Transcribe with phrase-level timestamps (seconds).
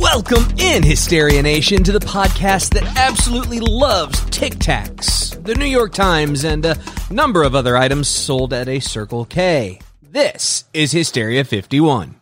[0.00, 5.92] Welcome in, Hysteria Nation, to the podcast that absolutely loves Tic Tacs, the New York
[5.92, 6.78] Times, and a
[7.10, 9.78] number of other items sold at a Circle K.
[10.02, 12.18] This is Hysteria 51.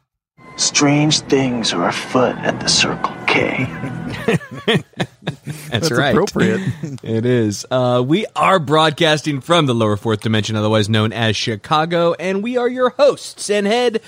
[0.57, 3.65] Strange things are afoot at the Circle K.
[5.71, 6.11] That's, right.
[6.11, 6.61] appropriate.
[7.05, 7.65] It is.
[7.71, 12.57] Uh, we are broadcasting from the lower fourth dimension, otherwise known as Chicago, and we
[12.57, 14.01] are your hosts and head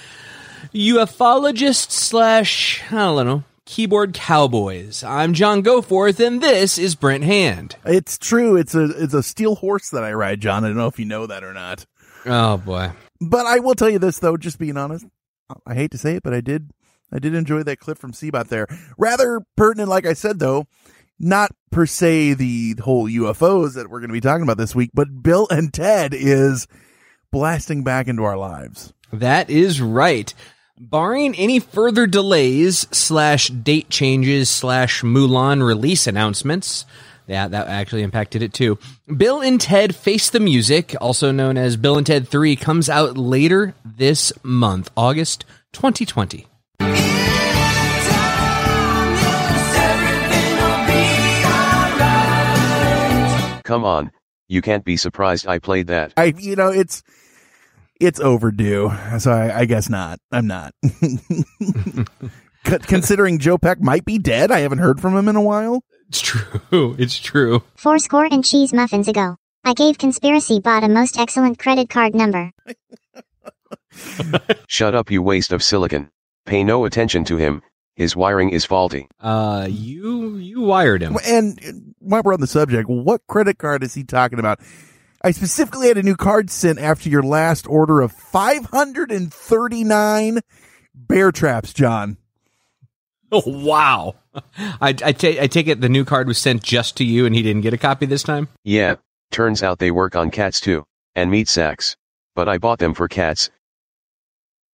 [0.74, 5.04] ufologist slash, I don't know, keyboard cowboys.
[5.04, 7.77] I'm John Goforth, and this is Brent Hand.
[7.85, 8.57] It's true.
[8.57, 10.65] It's a it's a steel horse that I ride, John.
[10.65, 11.87] I don't know if you know that or not.
[12.27, 12.90] Oh, boy.
[13.21, 15.07] But I will tell you this though, just being honest.
[15.65, 16.73] I hate to say it, but I did
[17.12, 18.66] I did enjoy that clip from Seabot there.
[18.99, 20.66] Rather pertinent, like I said though,
[21.21, 24.90] not per se the whole UFOs that we're going to be talking about this week,
[24.93, 26.66] but Bill and Ted is
[27.30, 28.93] blasting back into our lives.
[29.12, 30.34] That is right.
[30.82, 36.87] Barring any further delays slash date changes slash Mulan release announcements,
[37.26, 38.78] yeah, that actually impacted it too.
[39.14, 43.18] Bill and Ted Face the Music, also known as Bill and Ted 3, comes out
[43.18, 46.46] later this month, August 2020.
[53.65, 54.10] Come on,
[54.48, 56.15] you can't be surprised I played that.
[56.16, 57.02] I, you know, it's
[58.01, 58.90] it's overdue.
[59.18, 60.18] So I, I guess not.
[60.32, 60.74] I'm not.
[60.82, 65.82] C- Considering Joe Peck might be dead, I haven't heard from him in a while.
[66.09, 66.60] It's true.
[66.98, 67.62] It's true.
[67.77, 69.37] Four score and cheese muffins ago.
[69.65, 72.50] I gave Conspiracy Bot a most excellent credit card number.
[74.67, 76.11] Shut up, you waste of silicon.
[76.47, 77.62] Pay no attention to him,
[77.94, 79.09] his wiring is faulty.
[79.21, 81.17] Uh, you you wired him.
[81.27, 84.61] And while we're on the subject, what credit card is he talking about?
[85.22, 90.41] I specifically had a new card sent after your last order of 539
[90.94, 92.16] bear traps, John.
[93.31, 94.16] Oh wow!
[94.56, 97.34] I I, ta- I take it the new card was sent just to you, and
[97.34, 98.48] he didn't get a copy this time.
[98.64, 98.97] Yeah,
[99.31, 101.97] turns out they work on cats too, and meat sacks.
[102.34, 103.50] But I bought them for cats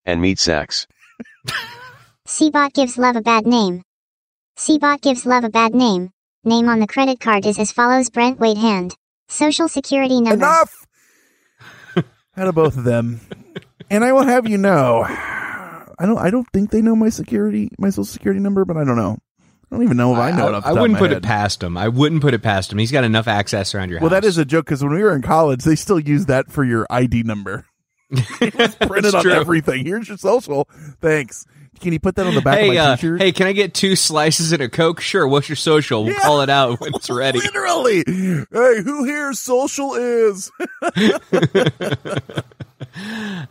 [0.05, 0.87] and meat sacks.
[2.27, 3.83] Seabot gives love a bad name.
[4.57, 6.11] Seabot gives love a bad name.
[6.45, 8.95] Name on the credit card is as follows Brent Wait Hand.
[9.29, 10.45] Social security number.
[10.45, 10.87] Enough!
[12.37, 13.21] Out of both of them.
[13.91, 17.71] And I will have you know, I don't I don't think they know my security
[17.79, 19.19] my social security number, but I don't know.
[19.71, 20.99] I don't even know if I know it off the I top of wouldn't my
[21.01, 21.17] put head.
[21.19, 21.77] it past him.
[21.77, 22.79] I wouldn't put it past him.
[22.79, 24.21] He's got enough access around your Well, house.
[24.21, 26.63] that is a joke because when we were in college, they still use that for
[26.63, 27.65] your ID number.
[28.11, 29.33] it was printed It's on true.
[29.33, 29.85] everything.
[29.85, 30.69] Here's your social.
[31.01, 31.47] Thanks.
[31.81, 33.21] Can you put that on the back Hey, of my uh, t-shirt?
[33.21, 35.01] hey, can I get two slices and a Coke?
[35.01, 35.27] Sure.
[35.29, 36.05] What's your social?
[36.05, 36.21] We'll Yeah.
[36.23, 37.39] call it out when it's ready.
[37.41, 37.99] Literally.
[38.07, 40.51] Hey, who here social is?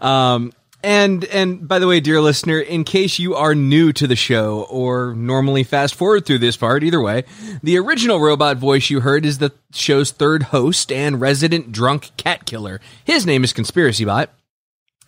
[0.02, 0.52] Um,
[0.84, 4.66] and and by the way, dear listener, in case you are new to the show
[4.70, 7.24] or normally fast forward through this part, either way,
[7.64, 12.46] the original robot voice you heard is the show's third host and resident drunk cat
[12.46, 12.82] killer.
[13.04, 14.32] His name is Conspiracy Bot.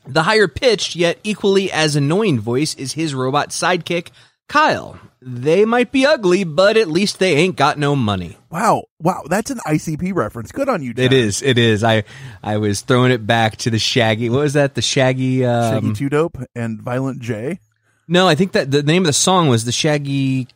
[0.08, 4.10] The higher pitched yet equally as annoying voice is his robot sidekick,
[4.48, 5.00] Kyle.
[5.22, 8.38] They might be ugly, but at least they ain't got no money.
[8.50, 8.84] wow.
[9.02, 9.24] Wow.
[9.30, 10.52] That's an ICP reference.
[10.52, 11.06] Good on you, John.
[11.06, 11.42] It is.
[11.42, 11.84] It is.
[11.84, 12.04] I
[12.42, 14.30] I was throwing it back to the Shaggy.
[14.30, 14.76] What was that?
[14.76, 15.44] The Shaggy.
[15.44, 17.60] Um, Shaggy Two Dope and Violent J.
[18.08, 20.48] No, I think that the name of the song was the Shaggy.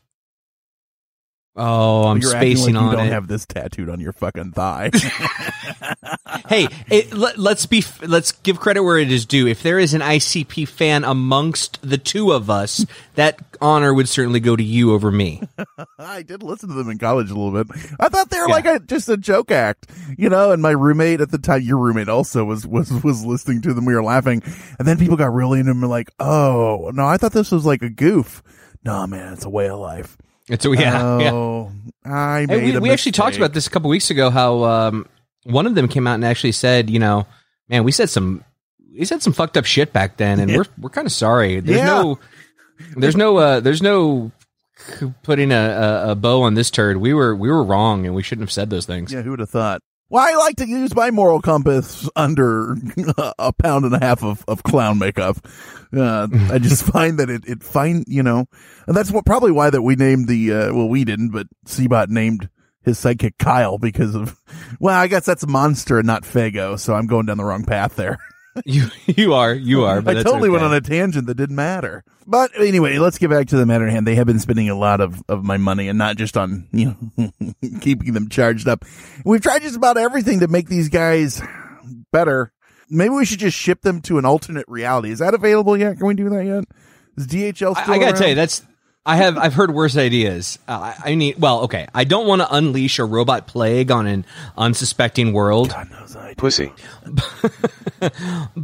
[1.53, 3.11] Oh, I'm You're spacing like you on don't it.
[3.11, 4.89] have this tattooed on your fucking thigh.
[6.47, 9.47] hey, it, let, let's be let's give credit where it is due.
[9.47, 12.85] If there is an ICP fan amongst the two of us,
[13.15, 15.41] that honor would certainly go to you over me.
[15.99, 17.75] I did listen to them in college a little bit.
[17.99, 20.51] I thought they were like a just a joke act, you know.
[20.51, 23.83] And my roommate at the time, your roommate also was was was listening to them.
[23.83, 24.41] We were laughing,
[24.79, 25.83] and then people got really into them.
[25.83, 28.41] and Like, oh no, I thought this was like a goof.
[28.85, 30.17] No, man, it's a way of life.
[30.51, 31.31] It's a- yeah, yeah.
[31.31, 31.71] Oh,
[32.05, 34.29] I Hey, we, we actually talked about this a couple weeks ago.
[34.29, 35.07] How um,
[35.43, 37.25] one of them came out and actually said, you know,
[37.69, 38.43] man, we said some
[38.97, 40.57] we said some fucked up shit back then, and Yeah.
[40.57, 41.59] we're we're kind of sorry.
[41.61, 41.85] There's Yeah.
[41.85, 42.19] no
[42.97, 44.31] there's no uh, there's no
[45.23, 46.97] putting a, a, a bow on this turd.
[46.97, 49.13] We were we were wrong, and we shouldn't have said those things.
[49.13, 49.81] Yeah, who would have thought?
[50.11, 52.75] Well, I like to use my moral compass under
[53.39, 55.37] a pound and a half of, of clown makeup.
[55.95, 58.45] Uh, I just find that it, it find, you know,
[58.87, 62.09] and that's what probably why that we named the, uh, well, we didn't, but Seabot
[62.09, 62.49] named
[62.81, 64.37] his sidekick Kyle because of,
[64.81, 66.77] well, I guess that's a Monster and not Fago.
[66.77, 68.17] So I'm going down the wrong path there.
[68.65, 70.01] You you are you are.
[70.01, 72.03] But I totally went on a tangent that didn't matter.
[72.27, 74.05] But anyway, let's get back to the matter at hand.
[74.05, 76.95] They have been spending a lot of, of my money and not just on, you
[77.17, 77.31] know,
[77.81, 78.85] keeping them charged up.
[79.25, 81.41] We've tried just about everything to make these guys
[82.11, 82.51] better.
[82.89, 85.11] Maybe we should just ship them to an alternate reality.
[85.11, 85.97] Is that available yet?
[85.97, 86.65] Can we do that yet?
[87.17, 88.15] Is DHL still I, I gotta around?
[88.15, 88.61] tell you, that's
[89.05, 90.59] I have I've heard worse ideas.
[90.67, 91.87] Uh, I, I need well, okay.
[91.93, 94.25] I don't want to unleash a robot plague on an
[94.57, 95.73] unsuspecting world.
[96.37, 96.71] Pussy.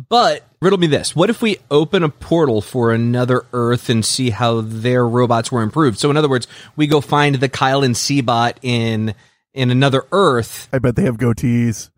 [0.09, 4.31] But riddle me this: What if we open a portal for another Earth and see
[4.31, 5.99] how their robots were improved?
[5.99, 9.13] So, in other words, we go find the Kyle and Seabot in
[9.53, 10.67] in another Earth.
[10.73, 11.91] I bet they have goatees.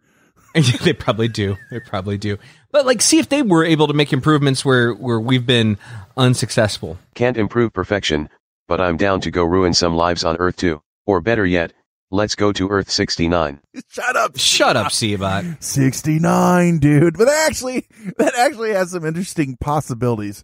[0.84, 1.56] they probably do.
[1.72, 2.38] They probably do.
[2.72, 5.78] But like, see if they were able to make improvements where where we've been
[6.18, 6.98] unsuccessful.
[7.16, 8.30] Can't improve perfection,
[8.68, 10.82] but I'm down to go ruin some lives on Earth too.
[11.06, 11.74] Or better yet,
[12.12, 13.60] let's go to Earth 69.
[13.90, 14.38] Shut up.
[14.38, 15.62] Shut up, Seabot.
[15.64, 17.18] 69, dude.
[17.18, 17.88] But that actually,
[18.18, 20.44] that actually has some interesting possibilities.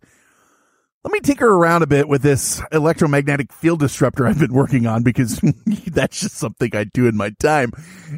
[1.06, 5.04] Let me tinker around a bit with this electromagnetic field disruptor I've been working on
[5.04, 5.40] because
[5.86, 7.74] that's just something I do in my time.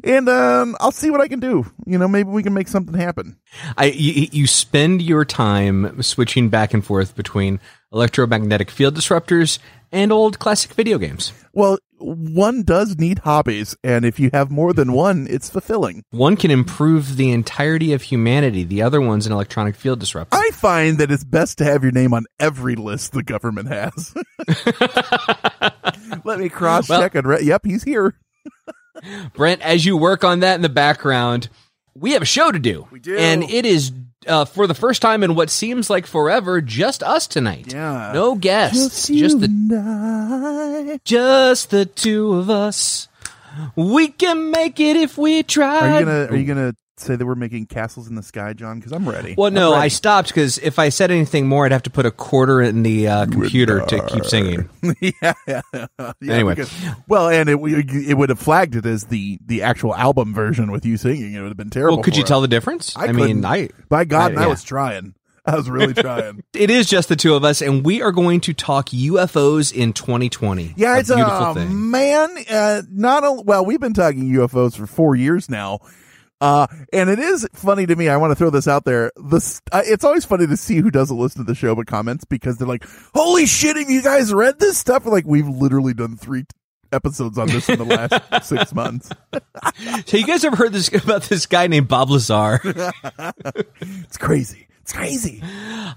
[0.06, 1.70] And, um, I'll see what I can do.
[1.86, 3.36] You know, maybe we can make something happen.
[3.78, 7.60] I you, you spend your time switching back and forth between
[7.92, 9.60] electromagnetic field disruptors
[9.92, 11.34] and old classic video games.
[11.52, 13.76] Well, one does need hobbies.
[13.84, 16.04] And if you have more than one, it's fulfilling.
[16.12, 18.64] One can improve the entirety of humanity.
[18.64, 20.38] The other one's an electronic field disruptor.
[20.38, 24.14] I find that it's best to have your name on every list the government has.
[26.24, 28.16] Let me cross check and re- yep, he's here.
[29.34, 31.50] Brent, as you work on that in the background,
[31.96, 32.88] we have a show to do.
[32.92, 33.18] We do.
[33.18, 33.92] And it is,
[34.28, 37.74] uh, for the first time in what seems like forever, just us tonight.
[37.74, 38.12] Yeah.
[38.14, 39.08] No guests.
[39.08, 43.08] Just, the just the two of us.
[43.76, 45.80] We can make it if we try.
[45.80, 48.80] Are you gonna Are you gonna say that we're making castles in the sky, John?
[48.80, 49.36] Because I'm ready.
[49.38, 52.06] Well, no, I'm I stopped because if I said anything more, I'd have to put
[52.06, 54.70] a quarter in the uh, computer to keep singing.
[55.02, 56.56] yeah, yeah, yeah, Anyway.
[56.56, 56.74] because-
[57.08, 60.86] well, and it it would have flagged it as the the actual album version with
[60.86, 61.34] you singing.
[61.34, 61.98] It would have been terrible.
[61.98, 62.96] Well, could you tell the difference?
[62.98, 63.46] I, I mean.
[63.46, 65.14] I- by God, I- I was trying.
[65.46, 66.44] I was really trying.
[66.54, 69.94] It is just the two of us, and we are going to talk UFOs in
[69.94, 70.74] 2020.
[70.76, 71.90] Yeah, A it's a beautiful thing.
[71.90, 72.36] man.
[72.50, 73.66] Uh, not a, well.
[73.66, 75.80] We've been talking UFOs for four years now,
[76.42, 78.10] uh, and it is funny to me.
[78.10, 79.12] I want to throw this out there.
[79.16, 82.26] This uh, it's always funny to see who doesn't listen to the show but comments
[82.26, 83.76] because they're like, "Holy shit!
[83.78, 86.46] Have you guys read this stuff?" Like we've literally done three
[86.92, 89.10] episodes on this in the last six months.
[90.06, 92.62] So, you guys ever heard this about this guy named Bob Lazar?
[94.04, 94.68] It's crazy.
[94.82, 95.44] It's crazy.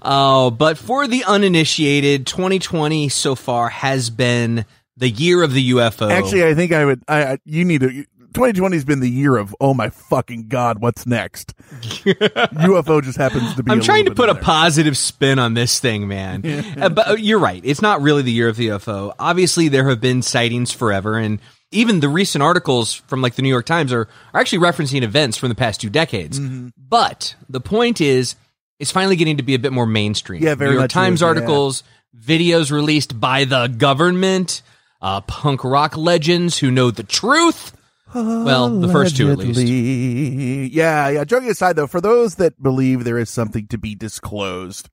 [0.01, 4.65] Oh, but for the uninitiated, 2020 so far has been
[4.97, 6.11] the year of the UFO.
[6.11, 7.03] Actually, I think I would.
[7.07, 8.05] I, I you need to.
[8.33, 11.55] 2020 has been the year of oh my fucking god, what's next?
[11.71, 13.71] UFO just happens to be.
[13.71, 14.41] I'm trying to put a there.
[14.41, 16.45] positive spin on this thing, man.
[16.79, 17.61] Uh, but uh, you're right.
[17.63, 19.13] It's not really the year of the UFO.
[19.19, 21.39] Obviously, there have been sightings forever, and
[21.71, 25.37] even the recent articles from like the New York Times are, are actually referencing events
[25.37, 26.39] from the past two decades.
[26.39, 26.69] Mm-hmm.
[26.77, 28.35] But the point is,
[28.79, 30.43] it's finally getting to be a bit more mainstream.
[30.43, 31.27] Yeah, very New York Times is, yeah.
[31.27, 31.83] articles,
[32.17, 34.61] videos released by the government,
[35.01, 37.75] uh, punk rock legends who know the truth.
[38.13, 39.59] Well, the first two at least.
[39.61, 41.23] Yeah, yeah.
[41.23, 44.89] Joking aside, though, for those that believe there is something to be disclosed,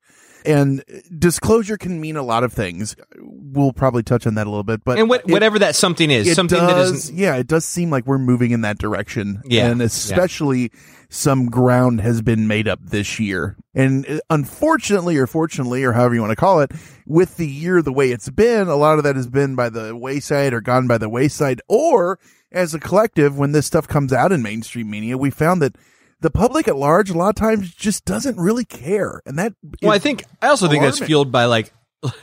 [0.49, 0.83] and
[1.17, 2.97] disclosure can mean a lot of things.
[3.21, 6.11] We'll probably touch on that a little bit, but And what, it- whatever that something
[6.11, 9.43] is, something that does, isn't yeah, it does seem like we're moving in that direction.
[9.45, 9.87] Yeah, and yeah.
[9.87, 10.73] especially
[11.11, 13.57] some ground has been made up this year.
[13.75, 16.73] And uh, unfortunately, or fortunately, or however you want to call it,
[17.07, 19.95] with the year the way it's been, a lot of that has been by the
[19.97, 21.61] wayside or gone by the wayside.
[21.69, 22.19] Or
[22.53, 25.77] as a collective, when this stuff comes out in mainstream media, we found that
[26.21, 29.93] the public at large a lot of times just doesn't really care, and that Well,
[29.93, 31.73] I think I also think that's fueled by like,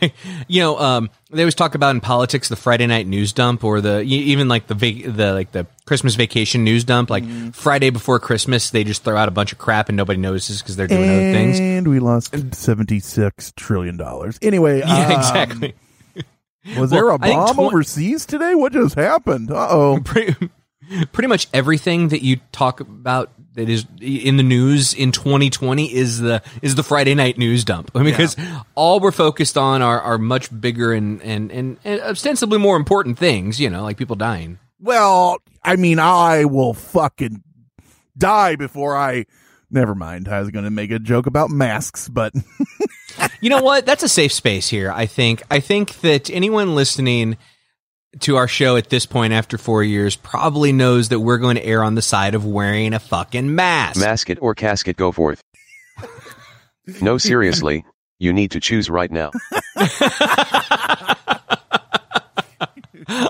[0.02, 0.14] like
[0.48, 3.82] you know, um, they always talk about in politics the Friday night news dump or
[3.82, 7.10] the even like the vac- the like the Christmas vacation news dump.
[7.10, 7.50] Like Mm-hmm.
[7.52, 10.75] Friday before Christmas, they just throw out a bunch of crap and nobody notices because
[10.75, 11.60] they're doing other things.
[11.60, 14.38] And we lost seventy six trillion dollars.
[14.42, 15.75] Anyway, Yeah, um, exactly.
[16.78, 18.56] Was there a Well, I think bomb twen- overseas today?
[18.56, 19.52] What just happened?
[19.52, 20.00] Uh oh.
[20.04, 20.50] pretty,
[21.12, 26.19] pretty much everything that you talk about that is in the news in 2020 is
[26.19, 27.91] the is the Friday night news dump.
[27.95, 28.35] I mean, because
[28.75, 33.17] all we're focused on are, are much bigger and, and and and ostensibly more important
[33.17, 33.59] things.
[33.59, 34.59] You know, like people dying.
[34.79, 37.43] Well, I mean, I will fucking
[38.17, 39.25] die before I.
[39.71, 40.29] Never mind.
[40.29, 42.33] I was going to make a joke about masks, but
[43.41, 43.85] You know what?
[43.85, 44.91] That's a safe space here.
[44.91, 45.43] I think.
[45.50, 47.38] I think that anyone listening
[48.22, 51.65] to our show at this point after four years probably knows that we're going to
[51.65, 54.00] err on the side of wearing a fucking mask.
[54.00, 55.39] Mask it or casket Goforth.
[57.01, 57.86] no, seriously,
[58.19, 59.31] you need to choose right now.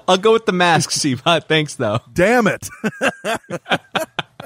[0.08, 1.48] I'll go with the mask, Seabot.
[1.48, 2.00] Thanks, though.
[2.13, 2.70] damn it.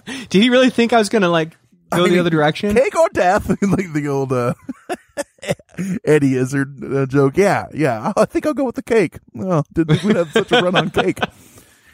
[0.29, 1.57] Did he really think I was going to like
[1.91, 2.73] go I the other direction?
[2.75, 4.53] Cake or death, like the old uh,
[6.05, 7.37] Eddie Izzard uh, joke.
[7.37, 8.13] Yeah, yeah.
[8.17, 9.19] I think I'll go with the cake.
[9.37, 11.19] Oh, didn't think we'd have such a run on cake.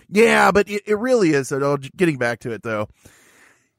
[0.07, 1.47] Yeah, but it, it really is.
[1.47, 2.89] So, getting back to it though,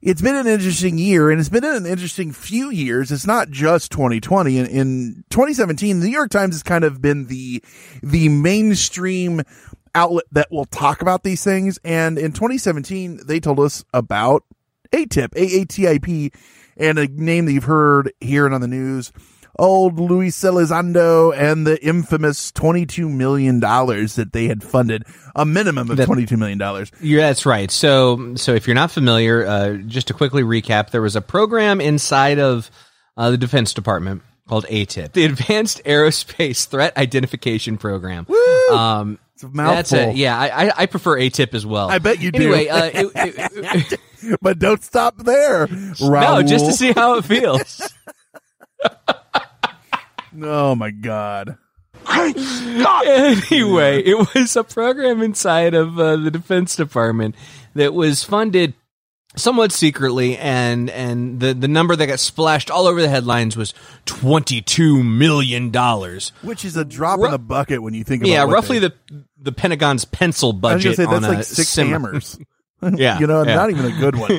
[0.02, 3.12] it's been an interesting year, and it's been an interesting few years.
[3.12, 4.58] It's not just 2020.
[4.58, 7.62] In, in 2017, the New York Times has kind of been the
[8.02, 9.42] the mainstream
[9.94, 11.78] outlet that will talk about these things.
[11.84, 14.44] And in 2017, they told us about
[14.92, 16.34] ATIP, AATIP,
[16.76, 19.12] and a name that you've heard here and on the news.
[19.58, 25.96] Old Luis Elizondo and the infamous $22 million that they had funded, a minimum of
[25.96, 26.58] That- $22 million.
[27.00, 27.70] Yeah, that's right.
[27.70, 31.80] So, so if you're not familiar, uh, just to quickly recap, there was a program
[31.80, 32.70] inside of
[33.16, 38.26] uh, the Defense Department called ATIP, the Advanced Aerospace Threat Identification Program.
[38.72, 39.98] Um, It's a that's mouthful.
[40.10, 41.88] a, yeah, I, I, prefer ATIP as well.
[41.90, 42.38] I bet you do.
[42.52, 44.00] Anyway, uh, it, it- it-
[44.40, 45.68] but don't stop there.
[46.00, 47.92] no, just to see how it feels.
[50.42, 51.58] Oh my God.
[52.08, 57.34] anyway, it was a program inside of uh, the Defense Department
[57.74, 58.74] that was funded
[59.36, 63.74] somewhat secretly, and and the the number that got splashed all over the headlines was
[64.04, 66.30] twenty two million dollars.
[66.42, 68.78] Which is a drop Ru- in the bucket when you think about Yeah, what roughly
[68.78, 71.68] they- the the Pentagon's pencil I was budget gonna say on that's a like six
[71.70, 72.38] sim- hammers.
[72.94, 73.54] Yeah, you know, yeah.
[73.54, 74.38] not even a good one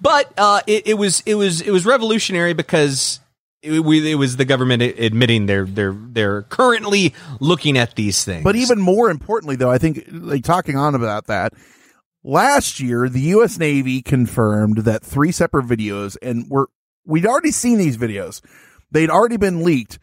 [0.00, 3.20] but uh, it, it was it was it was revolutionary because
[3.66, 8.44] it, we, it was the government admitting they're they're they're currently looking at these things.
[8.44, 11.52] But even more importantly, though, I think like talking on about that.
[12.22, 13.56] Last year, the U.S.
[13.56, 16.66] Navy confirmed that three separate videos, and we're
[17.04, 18.40] we'd already seen these videos.
[18.90, 19.98] They'd already been leaked,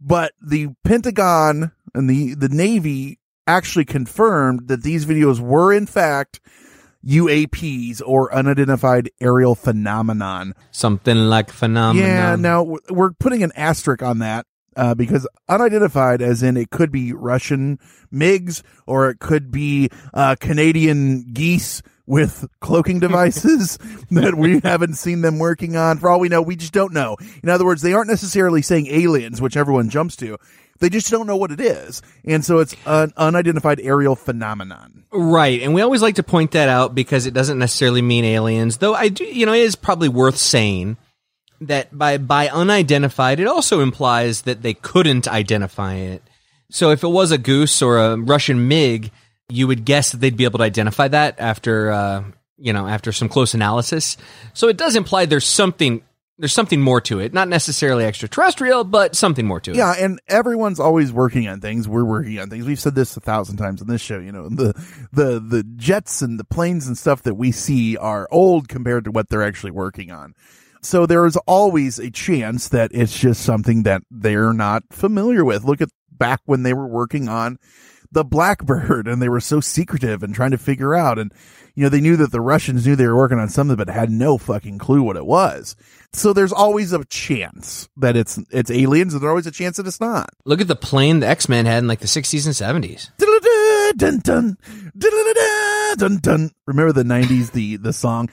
[0.00, 6.40] but the Pentagon and the the Navy actually confirmed that these videos were in fact
[7.06, 10.54] UAPs or unidentified aerial phenomenon.
[10.70, 12.08] something like phenomenon.
[12.08, 14.46] Yeah, now we're putting an asterisk on that
[14.76, 17.78] uh, because unidentified, as in it could be Russian
[18.12, 23.78] MiGs or it could be uh, Canadian geese with cloaking devices
[24.10, 25.98] that we haven't seen them working on.
[25.98, 27.16] For all we know, we just don't know.
[27.42, 30.38] In other words, they aren't necessarily saying aliens, which everyone jumps to.
[30.78, 32.02] They just don't know what it is.
[32.24, 35.04] And so it's an unidentified aerial phenomenon.
[35.12, 38.78] Right, and we always like to point that out because it doesn't necessarily mean aliens.
[38.78, 40.96] Though I do, you know, it is probably worth saying
[41.62, 46.22] that by by unidentified, it also implies that they couldn't identify it.
[46.70, 49.10] So if it was a goose or a Russian MiG,
[49.48, 52.24] you would guess that they'd be able to identify that after uh,
[52.58, 54.16] you know after some close analysis.
[54.54, 56.02] So it does imply there's something
[56.38, 59.76] there's something more to it, not necessarily extraterrestrial, but something more to it.
[59.76, 61.88] Yeah, and everyone's always working on things.
[61.88, 62.66] We're working on things.
[62.66, 64.18] We've said this a thousand times on this show.
[64.18, 64.72] You know, the
[65.12, 69.10] the the jets and the planes and stuff that we see are old compared to
[69.10, 70.34] what they're actually working on.
[70.82, 75.64] So there is always a chance that it's just something that they're not familiar with.
[75.64, 77.58] Look at back when they were working on
[78.12, 81.32] the Blackbird and they were so secretive and trying to figure out and
[81.76, 84.10] you know they knew that the Russians knew they were working on something but had
[84.10, 85.76] no fucking clue what it was.
[86.12, 89.86] So there's always a chance that it's it's aliens and there's always a chance that
[89.86, 90.30] it's not.
[90.46, 93.10] Look at the plane the X Men had in like the 60s and 70s.
[93.96, 94.56] Dun dun
[94.98, 96.50] dun dun dun.
[96.66, 98.28] Remember the '90s the the song.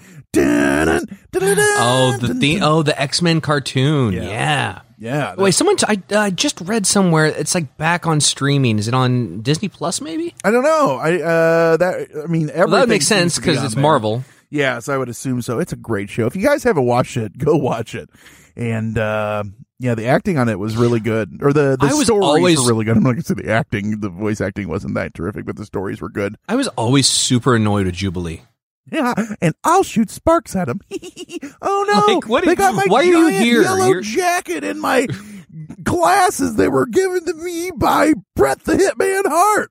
[1.78, 4.14] Oh, the the oh the X Men cartoon.
[4.14, 4.24] Yeah.
[4.24, 4.82] Yeah.
[5.04, 5.36] Yeah.
[5.38, 8.80] Wait, someone t- I uh, just read somewhere it's like back on streaming.
[8.80, 10.00] Is it on Disney Plus?
[10.00, 10.34] Maybe.
[10.46, 10.96] I don't know.
[10.98, 13.82] I uh that I mean everything Well, that makes sense to be because it's there.
[13.82, 14.24] Marvel.
[14.50, 15.60] Yeah, so I would assume so.
[15.60, 16.26] It's a great show.
[16.28, 18.10] If you guys haven't watched it, go watch it.
[18.56, 19.44] And uh
[19.80, 21.40] yeah, the acting on it was really good.
[21.42, 22.96] Or the the I was stories always- were really good.
[22.98, 26.00] I'm not gonna say the acting, the voice acting wasn't that terrific, but the stories
[26.00, 26.38] were good.
[26.48, 28.42] I was always super annoyed with Jubilee.
[28.92, 30.82] Yeah, and I'll shoot sparks at them.
[31.62, 32.14] oh no!
[32.16, 33.62] Like, what they are- got my why are you giant here?
[33.62, 35.08] yellow You're- jacket and my
[35.84, 39.70] glasses that were given to me by Bret the Hitman Hart.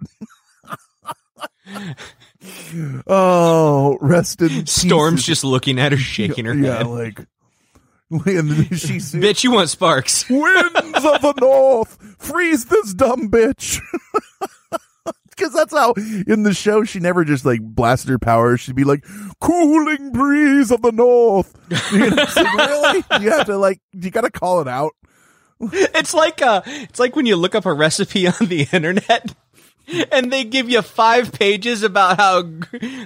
[3.06, 4.72] oh, rest in peace.
[4.72, 6.86] Storm's just looking at her, shaking her yeah, head.
[6.86, 7.18] like
[8.10, 10.28] and then she's Bitch, you want sparks?
[10.28, 13.80] winds of the north freeze this dumb bitch.
[15.36, 15.92] Because that's how
[16.26, 18.60] in the show she never just like blasted her powers.
[18.60, 19.04] She'd be like,
[19.40, 21.54] "Cooling breeze of the north."
[21.92, 22.56] You know, like,
[23.10, 23.24] really?
[23.24, 24.92] You have to like, you got to call it out.
[25.72, 29.32] It's like uh it's like when you look up a recipe on the internet
[30.10, 32.44] and they give you five pages about how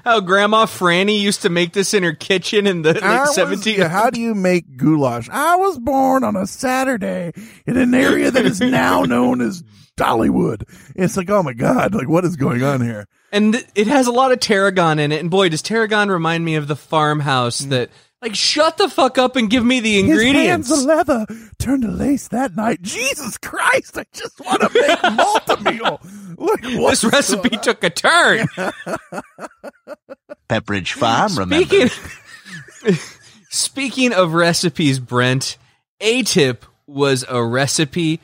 [0.05, 3.79] how Grandma Franny used to make this in her kitchen in the was- seventeen.
[3.81, 5.29] yeah, how do you make goulash?
[5.31, 7.33] I was born on a Saturday
[7.67, 9.63] in an area that is now known as
[9.97, 10.65] Dollywood.
[10.95, 13.07] It's like, oh my god, like what is going on here?
[13.33, 15.21] and th- it has a lot of tarragon in it.
[15.21, 17.71] And boy, does tarragon remind me of the farmhouse mm.
[17.71, 17.91] that
[18.23, 20.69] like shut the fuck up and give me the ingredients.
[20.69, 21.27] His hands of leather
[21.59, 22.83] turned to lace that night.
[22.83, 23.99] Jesus Christ!
[23.99, 26.01] I just want to make Malt-O-Meal.
[26.39, 28.47] Like, this recipe going took a turn.
[30.49, 31.67] Pepperidge Farm, remember?
[31.67, 31.91] Speaking
[33.51, 35.57] Speaking of recipes, Brent,
[36.01, 38.21] ATIP was a recipe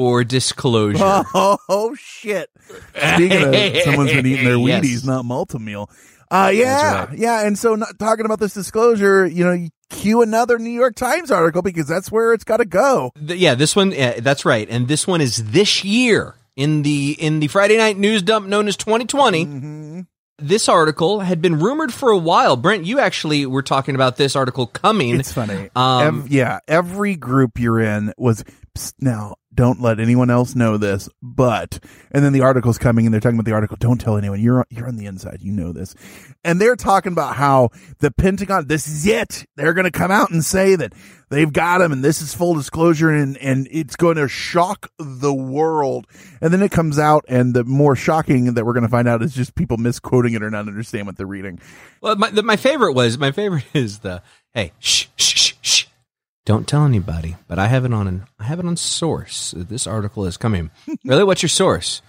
[0.00, 0.96] for disclosure.
[1.02, 2.48] Oh, oh, shit!
[2.96, 4.82] Speaking of someone's been eating their Yes.
[4.82, 5.90] Wheaties, not Malt-O-Meal.
[6.30, 7.18] Uh, yeah, right.
[7.18, 7.46] yeah.
[7.46, 11.30] And so, not talking about this disclosure, you know, you cue another New York Times
[11.30, 13.10] article because that's where it's got to go.
[13.20, 14.66] Yeah, this one yeah, that's right.
[14.70, 18.68] And this one is this year in the in the Friday night news dump known
[18.68, 19.44] as 2020.
[19.44, 20.00] Mm-hmm.
[20.38, 22.56] This article had been rumored for a while.
[22.56, 25.20] Brent, you actually were talking about this article coming.
[25.20, 25.68] It's funny.
[25.76, 28.44] Um, Ev- yeah, every group you're in was
[28.98, 29.34] now.
[29.60, 33.36] Don't let anyone else know this, but and then the article's coming and they're talking
[33.36, 33.76] about the article.
[33.78, 34.40] Don't tell anyone.
[34.40, 35.42] You're you're on the inside.
[35.42, 35.94] You know this,
[36.42, 38.68] and they're talking about how the Pentagon.
[38.68, 39.44] This is it.
[39.56, 40.94] They're going to come out and say that
[41.28, 45.34] they've got him, and this is full disclosure, and and it's going to shock the
[45.34, 46.06] world.
[46.40, 49.20] And then it comes out, and the more shocking that we're going to find out
[49.20, 51.60] is just people misquoting it or not understand what they're reading.
[52.00, 54.22] Well, my the, my favorite was my favorite is the
[54.54, 55.49] hey shh shh shh shh.
[56.50, 59.54] Don't tell anybody, but I have it on an I have it on source.
[59.56, 60.72] This article is coming.
[61.04, 62.02] really, what's your source?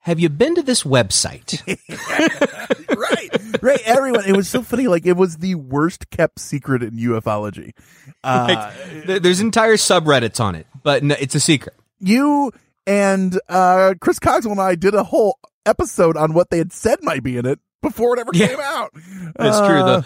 [0.00, 1.62] Have you been to this website?
[2.96, 3.80] right, right.
[3.84, 4.24] Everyone.
[4.26, 4.88] It was so funny.
[4.88, 7.70] Like it was the worst kept secret in ufology.
[8.24, 8.72] Uh,
[9.06, 11.76] There- There's entire subreddits on it, but no, it's a secret.
[12.00, 12.50] you
[12.84, 16.98] and uh, Chris Cogswell and I did a whole episode on what they had said
[17.02, 18.48] might be in it before it ever Yeah.
[18.48, 18.90] came out.
[19.36, 20.02] That's Uh, true though.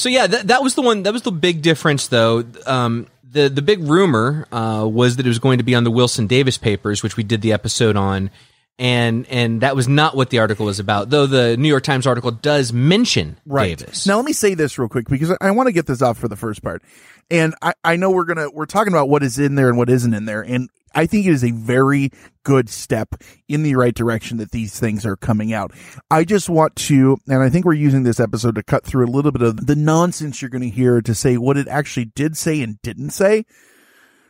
[0.00, 1.02] So yeah, that, that was the one.
[1.02, 2.42] That was the big difference, though.
[2.64, 5.90] Um, the the big rumor uh, was that it was going to be on the
[5.90, 8.30] Wilson Davis papers, which we did the episode on,
[8.78, 11.10] and and that was not what the article was about.
[11.10, 13.76] Though the New York Times article does mention Right.
[13.76, 14.06] Davis.
[14.06, 16.16] Now let me say this real quick because I, I want to get this off
[16.16, 16.82] for the first part.
[17.30, 19.90] And I, I know we're gonna we're talking about what is in there and what
[19.90, 20.40] isn't in there.
[20.40, 22.10] And I think it is a very
[22.42, 23.14] good step
[23.48, 25.72] in the right direction that these things are coming out.
[26.10, 29.10] I just want to, and I think we're using this episode to cut through a
[29.10, 32.36] little bit of the nonsense you're going to hear to say what it actually did
[32.36, 33.44] say and didn't say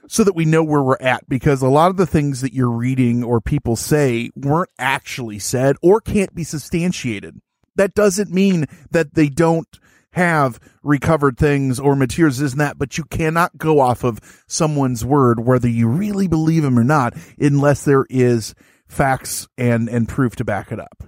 [0.09, 2.69] so that we know where we're at because a lot of the things that you're
[2.69, 7.41] reading or people say weren't actually said or can't be substantiated.
[7.77, 9.69] That doesn't mean that they don't
[10.13, 15.41] have recovered things or materials and that, but you cannot go off of someone's word,
[15.41, 18.55] whether you really believe him or not, unless there is
[18.89, 21.05] facts and, and proof to back it up.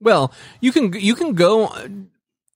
[0.00, 1.74] Well, you can you can go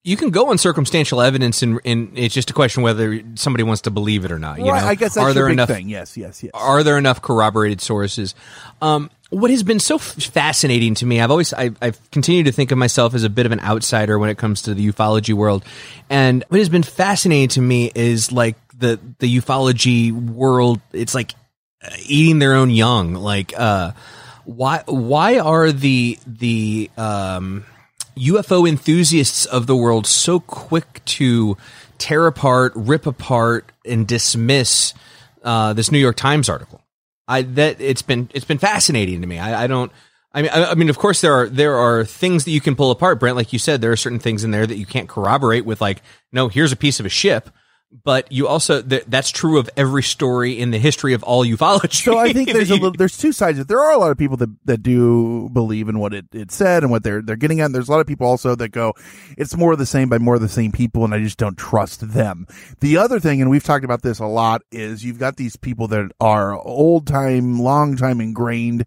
[0.05, 3.83] you can go on circumstantial evidence, and, and it's just a question whether somebody wants
[3.83, 4.59] to believe it or not.
[4.59, 5.89] You Right, know, I guess that's are there big enough thing.
[5.89, 6.51] Yes, yes, yes.
[6.55, 8.35] are there enough corroborated sources?
[8.81, 12.73] Um, what has been so fascinating to me, I've always, I, I've continued to think
[12.73, 15.65] of myself as a bit of an outsider when it comes to the ufology world.
[16.11, 21.33] And what has been fascinating to me is like the, the ufology world, it's like
[21.83, 23.15] uh, eating their own young.
[23.15, 23.93] Like, uh,
[24.45, 27.65] why, why are the, the, um,
[28.17, 31.57] UFO enthusiasts of the world so quick to
[31.99, 34.95] tear apart, rip apart, and dismiss
[35.43, 36.83] uh, this New York Times article.
[37.29, 39.39] I that it's been it's been fascinating to me.
[39.39, 39.93] I, I don't.
[40.35, 42.75] I mean, I, I mean, of course there are there are things that you can
[42.75, 43.37] pull apart, Brent.
[43.37, 45.81] Like you said, there are certain things in there that you can't corroborate with.
[45.81, 47.51] Like, no, here's a piece of a ship.
[48.05, 51.93] But you also th- that's true of every story in the history of all ufology.
[52.03, 53.65] So I think there's a little, there's two sides.
[53.67, 56.83] There are a lot of people that, that do believe in what it, it said
[56.83, 57.67] and what they're they're getting at.
[57.67, 58.95] And there's a lot of people also that go,
[59.37, 61.59] it's more of the same by more of the same people, and I just don't
[61.59, 62.47] trust them.
[62.81, 65.89] The other thing, and we've talked about this a lot, is you've got these people
[65.89, 68.87] that are old time, long time ingrained,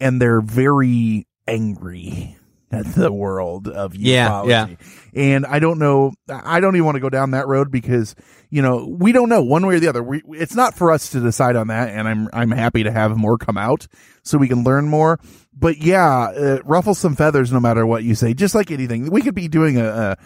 [0.00, 2.36] and they're very angry
[2.74, 4.68] at the world of Yeah, yeah.
[5.14, 8.14] And I don't know, I don't even want to go down that road because,
[8.54, 10.00] you know, we don't know one way or the other.
[10.00, 11.88] We, it's not for us to decide on that.
[11.88, 13.88] And I'm, I'm happy to have more come out
[14.22, 15.18] so we can learn more.
[15.52, 19.10] But yeah, uh, ruffle some feathers no matter what you say, just like anything.
[19.10, 20.16] We could be doing a, a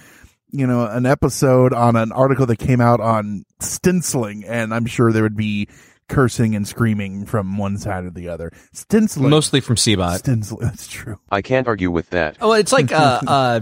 [0.50, 5.10] you know, an episode on an article that came out on stenciling, and I'm sure
[5.10, 5.68] there would be
[6.10, 8.52] cursing and screaming from one side or the other.
[8.74, 10.22] Stinsel, Mostly from Seabot.
[10.22, 11.18] Stinsel, that's true.
[11.30, 12.36] I can't argue with that.
[12.42, 13.60] Oh, it's like uh, uh,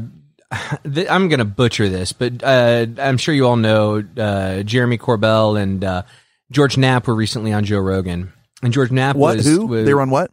[0.95, 5.61] th- I'm gonna butcher this, but uh, I'm sure you all know uh, Jeremy Corbell
[5.61, 6.03] and uh,
[6.51, 8.33] George Knapp were recently on Joe Rogan,
[8.63, 9.37] and George Knapp What?
[9.37, 9.67] was Who?
[9.67, 10.31] was- they were on what?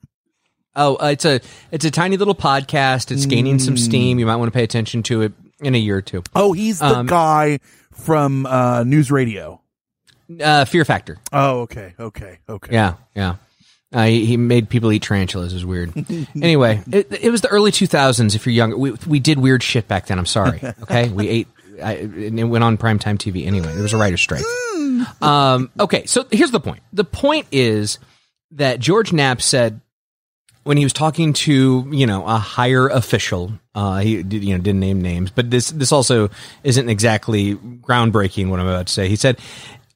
[0.76, 1.40] Oh, uh, it's a
[1.72, 3.12] it's a tiny little podcast.
[3.12, 4.18] It's gaining some steam.
[4.20, 6.24] You might want to pay attention to it in a year or two.
[6.36, 7.60] Oh, he's the Um, guy
[7.92, 9.62] from uh, News Radio.
[10.42, 11.20] Uh, Fear Factor.
[11.32, 12.74] Oh, okay, okay, okay.
[12.74, 13.36] Yeah, yeah.
[13.94, 15.54] Uh, he, he made people eat tarantulas.
[15.54, 15.94] It was weird.
[16.36, 18.36] anyway, it, it was the early 2000s.
[18.36, 20.20] If you're younger, we we did weird shit back then.
[20.20, 20.62] I'm sorry.
[20.84, 21.48] Okay, we ate.
[21.82, 23.46] I, and it went on primetime TV.
[23.46, 24.44] Anyway, there was a writer's strike.
[25.22, 26.82] Um, okay, so here's the point.
[26.92, 28.00] The point is
[28.52, 29.82] that George Knapp said
[30.64, 34.62] when he was talking to you know a higher official, uh, he did, you know
[34.62, 36.30] didn't name names, but this this also
[36.64, 38.50] isn't exactly groundbreaking.
[38.50, 39.40] What I'm about to say, he said,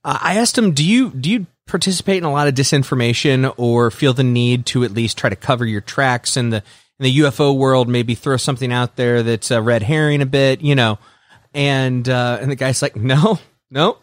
[0.04, 4.14] I asked him, do you do you participate in a lot of disinformation or feel
[4.14, 6.64] the need to at least try to cover your tracks in the
[7.00, 7.88] in the UFO world?
[7.88, 10.98] Maybe throw something out there that's a red herring a bit, you know?
[11.54, 13.98] And uh, and the guy's like, no, no.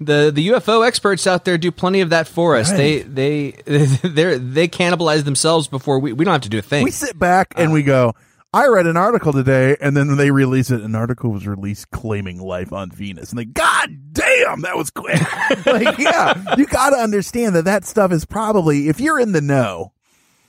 [0.00, 2.70] The the UFO experts out there do plenty of that for us.
[2.70, 6.84] They they they they cannibalize themselves before we we don't have to do a thing.
[6.84, 8.14] We sit back and we go.
[8.54, 10.80] I read an article today, and then they release it.
[10.80, 15.20] An article was released claiming life on Venus, and they, God damn, that was quick.
[15.66, 19.40] like, yeah, you got to understand that that stuff is probably if you're in the
[19.40, 19.92] know.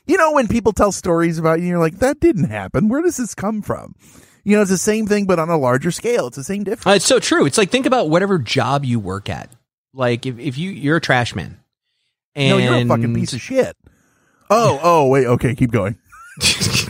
[0.05, 2.89] You know, when people tell stories about you, you're like, that didn't happen.
[2.89, 3.95] Where does this come from?
[4.43, 6.27] You know, it's the same thing, but on a larger scale.
[6.27, 6.85] It's the same difference.
[6.85, 7.47] Uh, it's so true.
[7.47, 9.49] It's like think about whatever job you work at.
[9.95, 11.57] Like if, if you you're a trash man,
[12.35, 13.75] and no, you're a fucking piece of shit.
[14.51, 15.97] Oh, oh, wait, okay, keep going.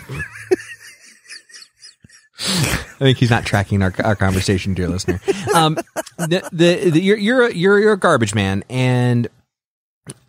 [2.45, 5.19] I think he's not tracking our, our conversation, dear listener.
[5.53, 5.75] Um,
[6.17, 9.27] the, the, the you're you're a, you're you're a garbage man, and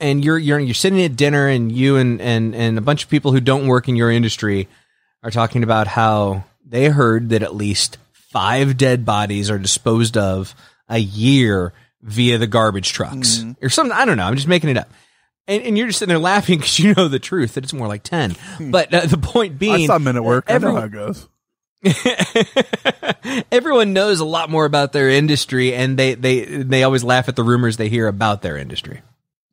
[0.00, 3.10] and you're you're you're sitting at dinner, and you and and and a bunch of
[3.10, 4.68] people who don't work in your industry
[5.22, 10.54] are talking about how they heard that at least five dead bodies are disposed of
[10.88, 13.96] a year via the garbage trucks or something.
[13.96, 14.24] I don't know.
[14.24, 14.88] I'm just making it up.
[15.48, 17.86] And, and you're just sitting there laughing because you know the truth that it's more
[17.88, 18.36] like 10.
[18.70, 20.46] But uh, the point being, I saw men at work.
[20.48, 21.28] I know how it goes.
[23.52, 27.36] everyone knows a lot more about their industry and they they they always laugh at
[27.36, 29.02] the rumors they hear about their industry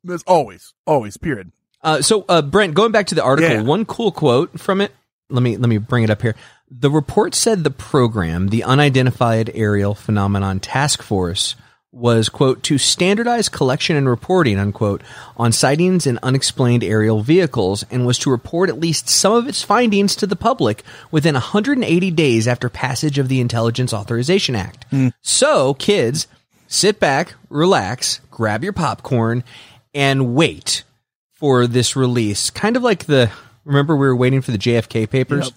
[0.02, 1.52] There's always, always, period.
[1.82, 3.62] uh, so uh, brent going back to the article Yeah.
[3.62, 4.92] one cool quote from it
[5.30, 6.34] let me let me bring it up here
[6.70, 11.56] the report said the program the unidentified aerial phenomenon task force
[11.94, 15.02] was quote to standardize collection and reporting unquote
[15.36, 19.62] on sightings and unexplained aerial vehicles and was to report at least some of its
[19.62, 24.84] findings to the public within 180 days after passage of the intelligence authorization act.
[24.90, 25.08] Hmm.
[25.22, 26.26] So kids
[26.66, 29.44] sit back relax grab your popcorn
[29.94, 30.82] and wait
[31.32, 32.50] for this release.
[32.50, 33.30] Kind of like the
[33.64, 35.50] remember we were waiting for the jfk papers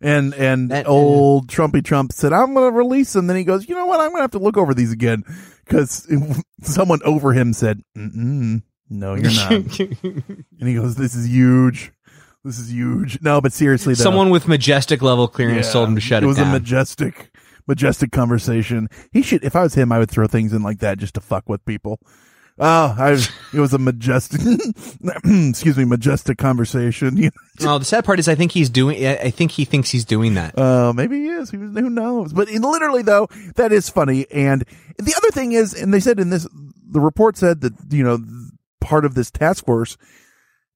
[0.00, 3.68] And and That- old Trumpy Trump said, "I'm going to release them." Then he goes,
[3.68, 4.00] "You know what?
[4.00, 5.24] I'm going to have to look over these again
[5.64, 6.08] because
[6.62, 10.34] someone over him said, Mm-mm, no, you're not." and
[10.68, 11.92] he goes, "This is huge.
[12.44, 15.94] This is huge." No, but seriously, though, someone with majestic level clearance Yeah, told him
[15.96, 17.30] to shut it, it was down a majestic,
[17.66, 18.88] majestic conversation.
[19.12, 19.44] He should.
[19.44, 21.62] If I was him, I would throw things in like that just to fuck with
[21.66, 22.00] people.
[22.58, 23.12] Oh, I,
[23.54, 24.40] it was a majestic,
[25.24, 27.16] excuse me, majestic conversation.
[27.16, 27.30] You
[27.62, 29.06] Oh, the sad part is, I think he's doing.
[29.06, 30.58] I I think he thinks he's doing that.
[30.58, 31.50] Uh, maybe he is.
[31.50, 32.32] Who, who knows?
[32.32, 34.26] But in, literally, though, that is funny.
[34.30, 34.64] And
[34.98, 36.46] the other thing is, and they said in this,
[36.90, 38.18] the report said that you know
[38.80, 39.96] part of this task force,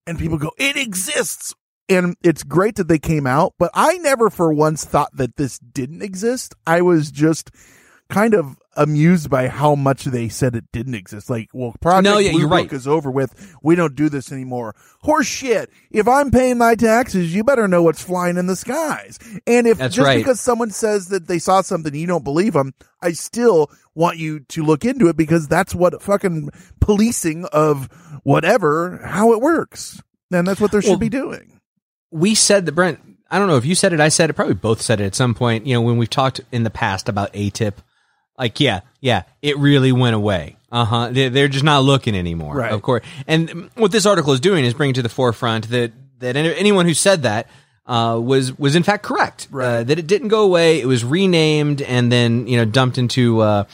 [0.06, 1.54] and people go, it exists,
[1.88, 3.54] and it's great that they came out.
[3.58, 6.54] But I never, for once, thought that this didn't exist.
[6.66, 7.50] I was just
[8.10, 11.28] kind of amused by how much they said it didn't exist.
[11.30, 12.72] Like, well, Project No, yeah, Blue you're Book right.
[12.72, 13.56] is over with.
[13.62, 14.74] We don't do this anymore.
[15.00, 15.70] Horse shit.
[15.90, 19.18] If I'm paying my taxes, you better know what's flying in the skies.
[19.46, 20.18] And if That's just right.
[20.18, 24.40] because someone says that they saw something you don't believe them, I still want you
[24.40, 27.88] to look into it because that's what fucking policing of
[28.24, 30.00] whatever, how it works.
[30.32, 31.60] And that's what should Well, be doing.
[32.10, 33.00] we said that Brent.
[33.30, 34.00] I don't know if you said it.
[34.00, 34.34] I said it.
[34.34, 35.66] Probably both said it at some point.
[35.66, 37.74] You know, when we've talked in the past about ATIP,
[38.38, 40.56] like yeah, yeah, it really went away.
[40.70, 41.08] Uh huh.
[41.12, 42.56] They're, just not looking anymore.
[42.56, 42.72] Right.
[42.72, 43.04] Of course.
[43.28, 46.94] And what this article is doing is bringing to the forefront that that anyone who
[46.94, 47.48] said that
[47.86, 49.46] uh, was was in fact correct.
[49.52, 50.80] Uh, that it didn't go away.
[50.80, 53.40] It was renamed and then you know dumped into.
[53.40, 53.64] Uh,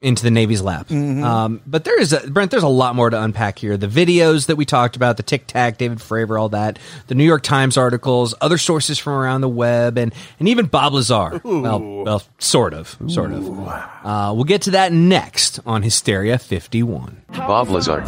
[0.00, 0.90] into the Navy's lap.
[0.92, 2.50] Um, but there is a, Brent.
[2.50, 3.76] There's a lot more to unpack here.
[3.76, 7.24] The videos that we talked about, the Tic Tac, David Fravor, all that, the New
[7.24, 11.40] York Times articles, other sources from around the web, and and even Bob Lazar.
[11.44, 13.48] Well, well, sort of, sort of.
[13.48, 17.22] Uh, we'll get to that next on Hysteria 51.
[17.32, 18.00] Bob Lazar.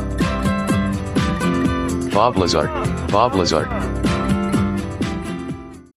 [2.13, 2.67] Bob Lazar.
[3.11, 3.65] Bob Lazar.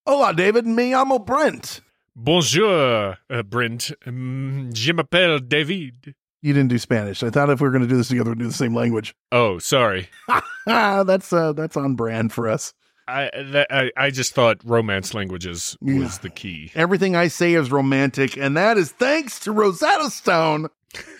[0.08, 0.65] Hola, David.
[0.65, 1.82] Me llamo Brent.
[2.15, 3.91] Bonjour, uh, Brent.
[4.06, 6.13] Um, je m'appelle David.
[6.41, 7.23] You didn't do Spanish.
[7.23, 9.15] I thought if we were going to do this together, we'd do the same language.
[9.32, 10.10] Oh, sorry.
[10.65, 12.73] That's uh, that's on brand for us.
[13.08, 16.19] I, that, I I just thought romance languages was Yeah.
[16.21, 16.71] the key.
[16.76, 20.67] Everything I say is romantic, and that is thanks to Rosetta Stone.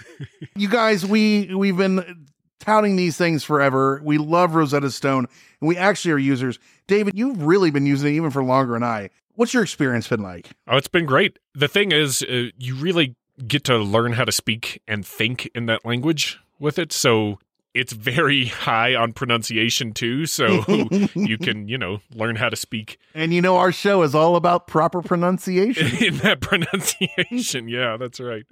[0.56, 2.28] you guys, we we've been
[2.62, 4.00] touting these things forever.
[4.04, 5.28] We love Rosetta Stone,
[5.60, 6.58] and we actually are users.
[6.88, 9.10] David, you've really been using it even for longer than I.
[9.36, 10.52] What's your experience been like?
[10.68, 11.40] Oh, it's been great.
[11.56, 13.16] The thing is, uh, you really
[13.48, 16.94] get to learn how to speak and think in that language with it.
[16.94, 17.40] So
[17.74, 20.26] it's very high on pronunciation too.
[20.28, 20.64] So
[21.16, 24.36] you can, you know, learn how to speak And you know, our show is all
[24.36, 25.88] about proper pronunciation.
[26.04, 27.68] in that pronunciation.
[27.68, 28.46] Yeah, that's right.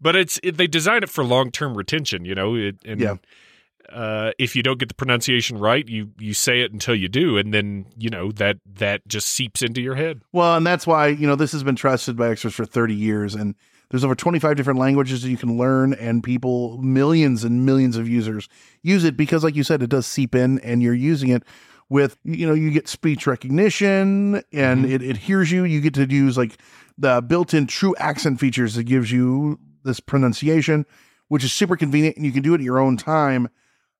[0.00, 2.24] But it's it, they design it for long term retention.
[2.24, 3.16] You know, it, and Yeah.
[3.92, 7.36] Uh, if you don't get the pronunciation right, you you say it until you do,
[7.36, 10.22] and then you know that that just seeps into your head.
[10.32, 13.34] Well, and that's why, you know, this has been trusted by experts for 30 years.
[13.34, 13.54] And
[13.90, 18.08] there's over 25 different languages that you can learn, and people, millions and millions of
[18.08, 18.48] users
[18.82, 21.42] use it because, like you said, it does seep in and you're using it
[21.88, 25.64] with, you know, you get speech recognition and it, it hears you.
[25.64, 26.58] You get to use like
[26.98, 30.84] the built in true accent features that gives you this pronunciation,
[31.28, 33.48] which is super convenient and you can do it at your own time.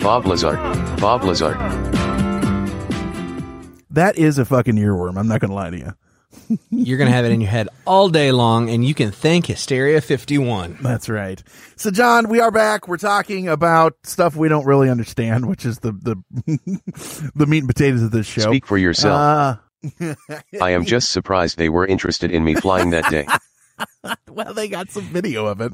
[0.00, 0.56] Bob Lazar.
[0.98, 1.52] Bob Lazar.
[3.90, 5.18] That is a fucking earworm.
[5.18, 6.58] I'm not going to lie to you.
[6.70, 9.46] You're going to have it in your head all day long, and you can thank
[9.46, 10.78] Hysteria 51.
[10.80, 11.42] That's right.
[11.76, 12.88] So, John, we are back.
[12.88, 16.16] We're talking about stuff we don't really understand, which is the the
[17.34, 18.42] the meat and potatoes of this show.
[18.42, 19.60] Speak for yourself.
[20.00, 20.14] Uh,
[20.60, 23.26] I am just surprised they were interested in me flying that day.
[24.28, 25.72] well, they got some video of it.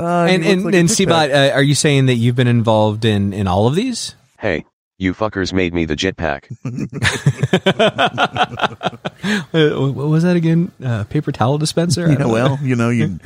[0.00, 1.08] Uh, and and, like and tic.
[1.08, 4.14] Seabot, uh, are you saying that you've been involved in, in all of these?
[4.38, 4.64] Hey,
[4.98, 6.44] You fuckers made me the jetpack.
[9.52, 10.70] Uh, what was that again?
[10.82, 12.10] Uh, paper towel dispenser?
[12.10, 13.18] Yeah, well, you know, you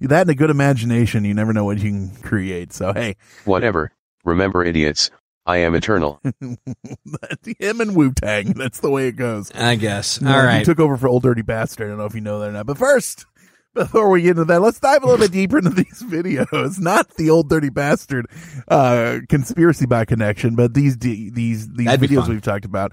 [0.00, 2.72] that and a good imagination, you never know what you can create.
[2.72, 3.92] So hey, Whatever.
[4.24, 5.10] Remember, idiots,
[5.44, 6.20] I am eternal.
[6.40, 8.54] him and Wu Tang.
[8.54, 9.50] That's the way it goes.
[9.54, 10.20] I guess.
[10.20, 10.64] No, All He right.
[10.64, 11.86] took over for Old Dirty Bastard.
[11.86, 12.66] I don't know if you know that or not.
[12.66, 13.26] But first,
[13.74, 16.78] before we get into that, let's dive a little bit deeper into these videos.
[16.78, 18.26] Not the Old Dirty Bastard
[18.68, 22.92] uh, conspiracy by connection, but these these these That'd videos we've talked about.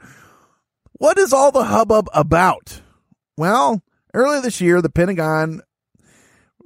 [0.94, 2.82] What is all the hubbub about?
[3.38, 3.82] Well,
[4.14, 5.62] earlier this year, the Pentagon.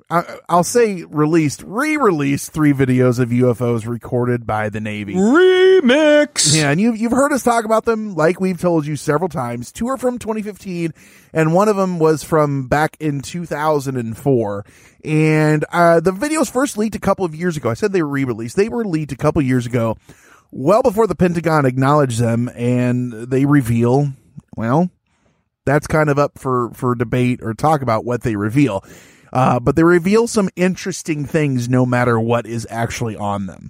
[0.08, 5.16] I, I'll say released, re-released three videos of UFOs recorded by the Navy.
[5.16, 6.56] Remix.
[6.56, 9.72] Yeah, and you've you've heard us talk about them, like we've told you several times.
[9.72, 10.94] Two are from 2015,
[11.34, 14.66] and one of them was from back in 2004.
[15.04, 17.72] And uh, the videos first leaked a couple of years ago.
[17.72, 18.56] I said they were re-released.
[18.56, 19.98] They were leaked a couple of years ago,
[20.52, 24.10] well before the Pentagon acknowledged them, and they reveal,
[24.56, 24.92] well,
[25.66, 28.84] that's kind of up for for debate or talk about what they reveal.
[29.36, 33.70] Uh, but they reveal some interesting things, no matter what is actually on them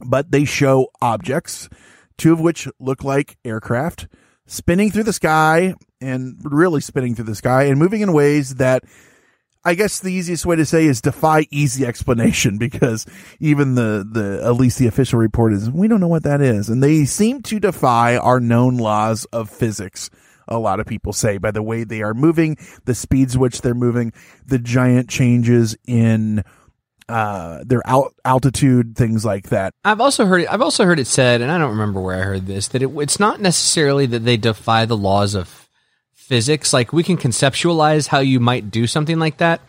[0.00, 1.68] but they show objects,
[2.16, 4.08] two of which look like aircraft,
[4.46, 8.84] spinning through the sky and really spinning through the sky and moving in ways that
[9.64, 13.06] I guess the easiest way to say is defy easy explanation because
[13.40, 16.68] even the, the, at least the official report is, we don't know what that is.
[16.68, 20.10] And they seem to defy our known laws of physics.
[20.48, 23.74] A lot of people say by the way they are moving, the speeds which they're
[23.74, 24.12] moving,
[24.46, 26.44] the giant changes in,
[27.08, 29.74] uh, their alt- altitude, things like that.
[29.84, 30.52] I've also heard it.
[30.52, 32.90] I've also heard it said, and I don't remember where I heard this, that it,
[32.96, 35.68] it's not necessarily that they defy the laws of
[36.12, 36.72] physics.
[36.72, 39.60] Like we can conceptualize how you might do something like that,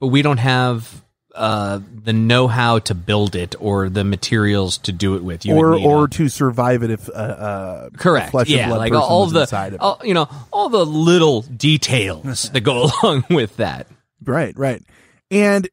[0.00, 1.03] but we don't have
[1.34, 5.44] uh, the know-how to build it or the materials to do it with.
[5.44, 9.26] You or or a- to survive it if uh, uh correct, flesh yeah, like all
[9.26, 9.80] the inside of it.
[9.80, 13.88] all, you know all the little details that go along with that.
[14.24, 14.82] right right
[15.30, 15.68] and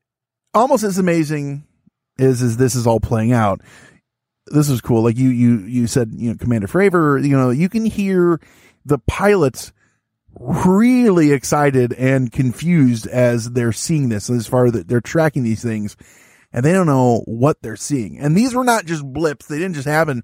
[0.53, 1.63] almost as amazing
[2.17, 3.61] is is this is all playing out
[4.47, 7.69] this is cool like you you you said you know commander fravor you know you
[7.69, 8.39] can hear
[8.85, 9.71] the pilots
[10.39, 15.95] really excited and confused as they're seeing this as far as they're tracking these things
[16.53, 19.75] and they don't know what they're seeing and these were not just blips they didn't
[19.75, 20.23] just happen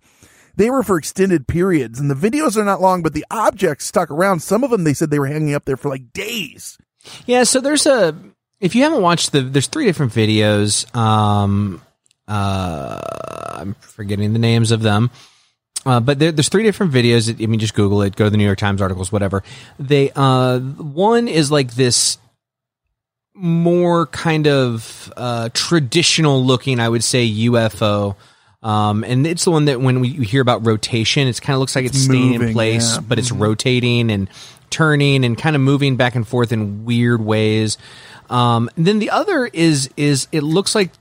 [0.56, 4.10] they were for extended periods and the videos are not long but the objects stuck
[4.10, 6.78] around some of them they said they were hanging up there for like days
[7.26, 8.16] Yeah, so there's a
[8.60, 10.94] if you haven't watched the there's three different videos.
[10.96, 11.82] Um
[12.28, 13.00] uh
[13.60, 15.10] I'm forgetting the names of them.
[15.88, 17.34] Uh, but there, there's three different videos.
[17.42, 18.16] I mean, just Google it.
[18.16, 19.42] Go to the New York Times articles, whatever.
[19.80, 22.18] They uh, one is like this
[23.34, 28.16] more kind of uh, traditional looking, I would say, UFO.
[28.64, 31.76] Um, and it's the one that when we hear about rotation, it kind of looks
[31.76, 33.02] like it's, It's staying in place, yeah.
[33.08, 33.40] but it's Mhm.
[33.40, 34.28] rotating and
[34.72, 37.78] turning and kind of moving back and forth in weird ways.
[38.30, 40.92] Um, then the other is is it looks like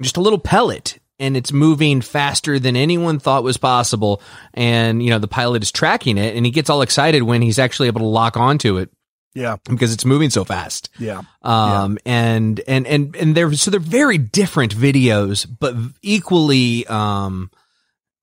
[0.00, 4.22] just a little pellet and it's moving faster than anyone thought was possible.
[4.54, 7.58] And you know the pilot is tracking it and he gets all excited when he's
[7.58, 8.90] actually able to lock onto it
[9.34, 10.90] yeah because it's moving so fast.
[10.98, 17.50] yeah Um, and, and, and, and they're, so they're very different videos, but equally, um,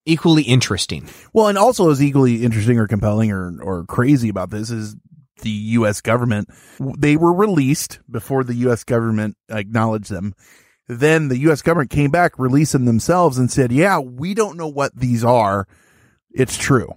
[0.06, 1.08] equally interesting.
[1.34, 4.96] Well, and also as equally interesting or compelling or, or crazy about this is
[5.42, 6.02] the U.S.
[6.02, 6.50] government.
[6.98, 8.84] They were released before the U.S.
[8.84, 10.34] government acknowledged them.
[10.88, 11.62] Then the U.S.
[11.62, 15.68] government came back, releasing themselves and said, yeah, we don't know what these are.
[16.32, 16.94] It's true.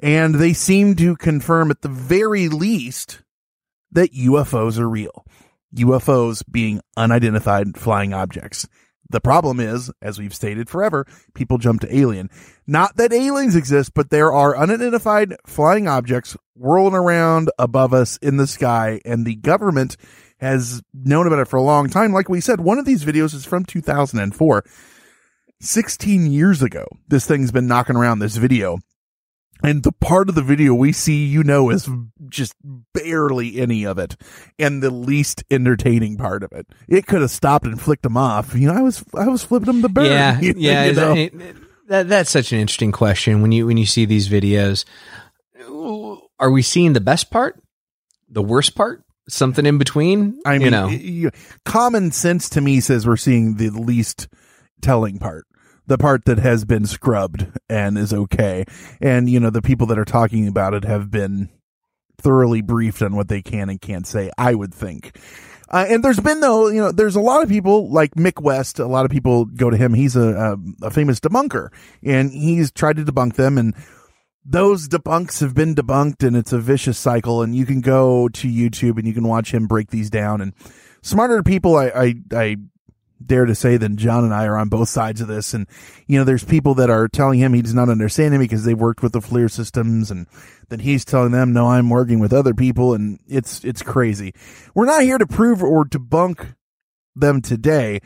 [0.00, 3.22] And they seem to confirm at the very least
[3.90, 5.24] that UFOs are real.
[5.74, 8.66] UFOs being unidentified flying objects.
[9.10, 12.28] The problem is, as we've stated forever, people jump to alien.
[12.66, 18.36] Not that aliens exist, but there are unidentified flying objects whirling around above us in
[18.36, 19.96] the sky, and the government
[20.40, 22.12] has known about it for a long time.
[22.12, 24.64] Like we said, one of these videos is from 2004.
[25.60, 28.78] 16 years ago, this thing's been knocking around this video.
[29.60, 31.90] And the part of the video we see, you know, is
[32.28, 32.54] just
[32.94, 34.14] barely any of it
[34.56, 36.68] and the least entertaining part of it.
[36.88, 38.54] It could have stopped and flicked them off.
[38.54, 40.06] You know, I was, I was flipping them the bird.
[40.06, 40.38] Yeah.
[40.40, 40.92] you Yeah.
[40.92, 41.14] know?
[41.14, 41.56] that, it-
[41.88, 44.84] that, that's such an interesting question when you, when you see these videos.
[46.38, 47.60] Are we seeing the best part?
[48.28, 49.02] The worst part?
[49.28, 50.40] Something in between?
[50.46, 51.30] I mean, you know,
[51.64, 54.28] common sense to me says we're seeing the least
[54.80, 55.46] telling part,
[55.86, 58.64] the part that has been scrubbed and is okay.
[59.00, 61.50] And, you know, the people that are talking about it have been
[62.20, 65.16] thoroughly briefed on what they can and can't say, I would think.
[65.70, 68.78] Uh, and there's been though, you know, there's a lot of people like Mick West.
[68.78, 69.92] A lot of people go to him.
[69.92, 71.68] He's a, a, a famous debunker
[72.02, 73.74] and he's tried to debunk them and
[74.44, 78.48] those debunks have been debunked and it's a vicious cycle and you can go to
[78.48, 80.54] YouTube and you can watch him break these down and
[81.02, 82.56] smarter people I, I, I
[83.24, 85.54] dare to say than John and I are on both sides of this.
[85.54, 85.66] And,
[86.06, 88.78] you know, there's people that are telling him he does not understand him because they've
[88.78, 90.26] worked with the FLIR systems and
[90.68, 92.94] then he's telling them, no, I'm working with other people.
[92.94, 94.34] And it's, it's crazy.
[94.74, 96.54] We're not here to prove or debunk
[97.14, 98.00] them today.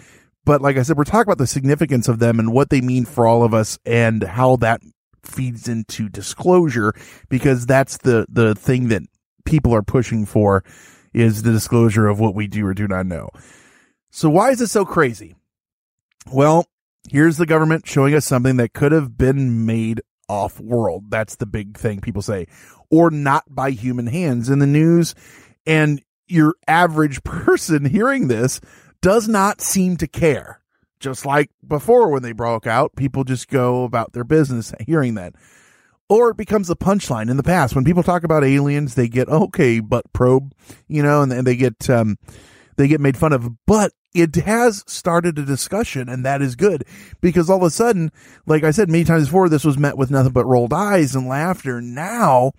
[0.45, 3.05] But like I said, we're talking about the significance of them and what they mean
[3.05, 4.81] for all of us and how that
[5.25, 6.95] feeds into disclosure
[7.29, 9.03] because that's the, the thing that
[9.45, 10.65] people are pushing for
[11.13, 13.29] is the disclosure of what we do or do not know.
[14.11, 15.35] So why is this so crazy?
[16.31, 16.67] Well,
[17.11, 21.11] here's the government showing us something that could have been made off world.
[21.11, 22.47] That's the big thing people say,
[22.91, 25.15] or not by human hands in the news.
[25.67, 28.61] And your average person hearing this
[29.01, 30.62] does not seem to care.
[31.03, 35.35] Just like before when they broke out, people just go about their business hearing that.
[36.09, 37.75] Or it becomes a punchline in the past.
[37.75, 40.55] When people talk about aliens, they get, okay, butt probe,
[40.87, 42.19] you know, and, and they get, um,
[42.77, 43.51] they get made fun of.
[43.67, 46.85] But it has started a discussion and that is good
[47.21, 48.13] because all of a sudden,
[48.47, 51.27] like I said many times before, this was met with nothing but rolled eyes and
[51.27, 51.81] laughter.
[51.81, 52.53] Now,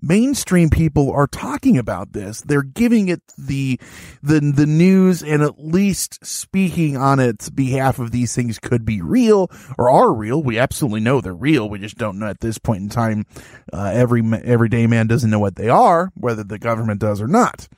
[0.00, 2.40] mainstream people are talking about this.
[2.42, 3.80] They're giving it the,
[4.22, 9.00] the, the news and at least speaking on its behalf of these things could be
[9.00, 10.42] real or are real.
[10.42, 11.68] We absolutely know they're real.
[11.68, 13.24] We just don't know at this point in time.
[13.72, 17.68] Uh, every, everyday man doesn't know what they are, whether the government does or not.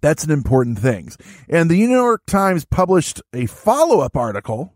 [0.00, 1.10] That's an important thing.
[1.48, 4.72] And the New York Times published a follow up article.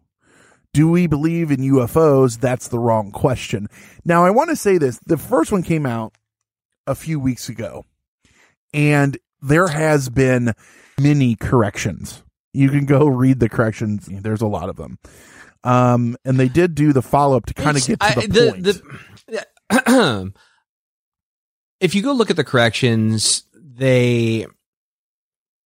[0.75, 2.41] Do we believe in UFOs?
[2.41, 3.69] That's the wrong question.
[4.05, 4.99] Now, I want to say this.
[5.07, 6.15] The first one came out
[6.85, 7.85] a few weeks ago
[8.73, 10.53] and there has been
[11.01, 12.25] many corrections.
[12.53, 14.09] You can go read the corrections.
[14.11, 14.99] There's a lot of them.
[15.63, 18.27] Um, and they did do the follow up to kind of get to the, I,
[18.27, 18.83] the,
[19.29, 19.43] point.
[19.71, 20.33] The,
[21.81, 24.47] if you go look at the corrections, they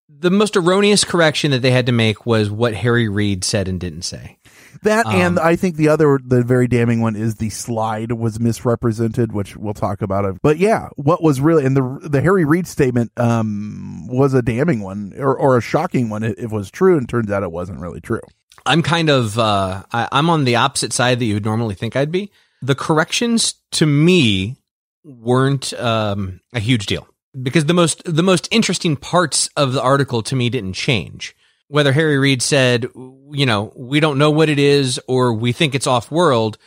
[0.09, 3.79] the most erroneous correction that they had to make was what Harry Reid said and
[3.79, 4.38] didn't say.
[4.83, 8.39] That Um, and I think the other, the very damning one is the slide was
[8.39, 10.37] misrepresented, which we'll talk about it.
[10.43, 14.81] But yeah, what was really and the the Harry Reid statement um was a damning
[14.81, 16.23] one or, or a shocking one.
[16.23, 18.21] It, it was true, and turns out it wasn't really true.
[18.67, 21.97] I'm kind of uh, I, I'm on the opposite side that you would normally think
[21.97, 22.31] I'd be.
[22.61, 24.57] The corrections to me
[25.05, 27.09] weren't um, a huge deal
[27.41, 31.35] because the most the most interesting parts of the article to me didn't change.
[31.69, 35.75] Whether Harry Reid said, you know, we don't know what it is or we think
[35.75, 36.59] it's off world,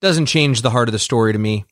[0.00, 1.64] doesn't change the heart of the story to me.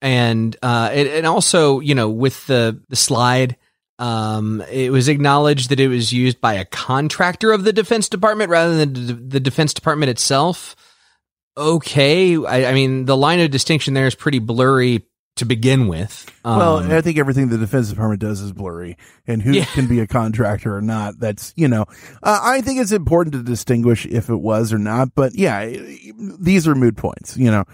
[0.00, 3.56] And uh, it, and also, you know, with the the slide,
[3.98, 8.50] um, it was acknowledged that it was used by a contractor of the Defense Department
[8.50, 10.74] rather than the, Defense Department itself.
[11.56, 15.06] Okay, I, I mean, the line of distinction there is pretty blurry
[15.36, 16.26] to begin with.
[16.44, 19.64] Um, well, I think everything the Defense Department does is blurry, and who Yeah.
[19.64, 21.18] can be a contractor or not.
[21.18, 21.86] That's you know,
[22.22, 25.14] uh, I think it's important to distinguish if it was or not.
[25.14, 25.70] But yeah,
[26.38, 27.36] these are mood points.
[27.36, 27.64] You know,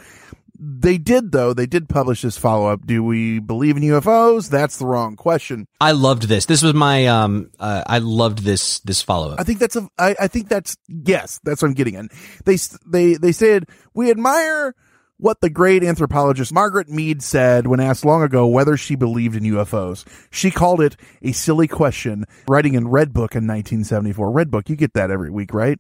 [0.61, 1.53] they did though.
[1.53, 2.87] They did publish this follow up.
[2.87, 4.49] Do we believe in UFOs?
[4.51, 5.67] That's the wrong question.
[5.81, 6.47] I loved this.
[6.47, 7.51] This was my um.
[7.59, 9.41] Uh, I loved this this follow up.
[9.41, 9.89] I think that's a.
[9.99, 11.41] I, I think that's yes.
[11.43, 12.07] That's what I'm getting at.
[12.45, 12.57] They
[12.87, 14.75] they they said we admire
[15.19, 19.43] what the great anthropologist Margaret Mead said when asked long ago whether she believed in
[19.43, 20.05] UFOs.
[20.31, 22.25] She called it a silly question.
[22.49, 24.31] Writing in Red Book in 1974.
[24.31, 25.79] Red Book, you get that every week, right?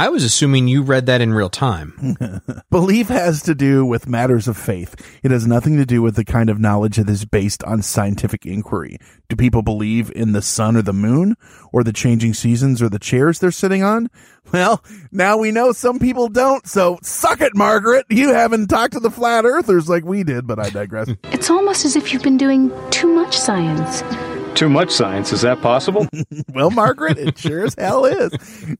[0.00, 2.16] I was assuming you read that in real time.
[2.70, 4.94] Belief has to do with matters of faith.
[5.22, 8.46] It has nothing to do with the kind of knowledge that is based on scientific
[8.46, 8.96] inquiry.
[9.28, 11.36] Do people believe in the sun or the moon
[11.70, 14.08] or the changing seasons or the chairs they're sitting on?
[14.54, 14.82] Well,
[15.12, 18.06] now we know some people don't, so suck it, Margaret.
[18.08, 21.10] You haven't talked to the flat earthers like we did, but I digress.
[21.24, 24.02] It's almost as if you've been doing too much science.
[24.54, 25.32] Too much science.
[25.32, 26.06] Is that possible?
[26.54, 28.30] well, Margaret, it sure as hell is.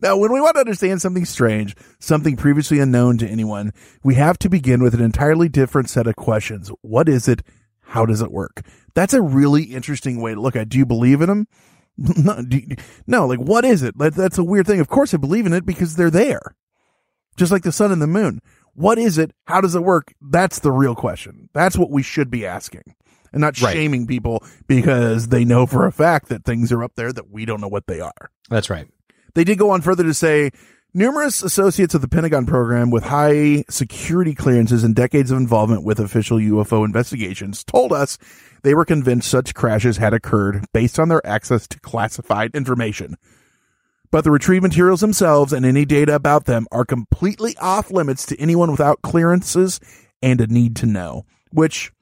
[0.03, 3.73] Now, when we want to understand something strange, something previously unknown to anyone,
[4.05, 6.71] we have to begin with an entirely different set of questions.
[6.83, 7.43] What is it?
[7.81, 8.61] How does it work?
[8.95, 10.69] That's a really interesting way to look at.
[10.69, 11.47] Do you believe in them?
[11.99, 13.95] No, you- no, like what is it?
[13.99, 14.81] That's a weird thing.
[14.81, 16.55] Of course I believe in it because they're there.
[17.37, 18.41] Just like the sun and the moon.
[18.75, 19.33] What is it?
[19.47, 20.13] How does it work?
[20.21, 21.49] That's the real question.
[21.55, 22.95] That's what we should be asking.
[23.33, 23.73] And not Right.
[23.75, 27.45] shaming people because they know for a fact that things are up there that we
[27.45, 28.31] don't know what they are.
[28.49, 28.89] That's right.
[29.35, 30.51] They did go on further to say
[30.93, 36.01] Numerous associates of the Pentagon program with high security clearances and decades of involvement with
[36.01, 38.19] official UFO investigations told us
[38.65, 43.15] they were convinced such crashes had occurred based on their access to classified information.
[44.11, 48.41] But the retrieved materials themselves and any data about them are completely off limits to
[48.41, 49.79] anyone without clearances
[50.21, 51.93] and a need to know, which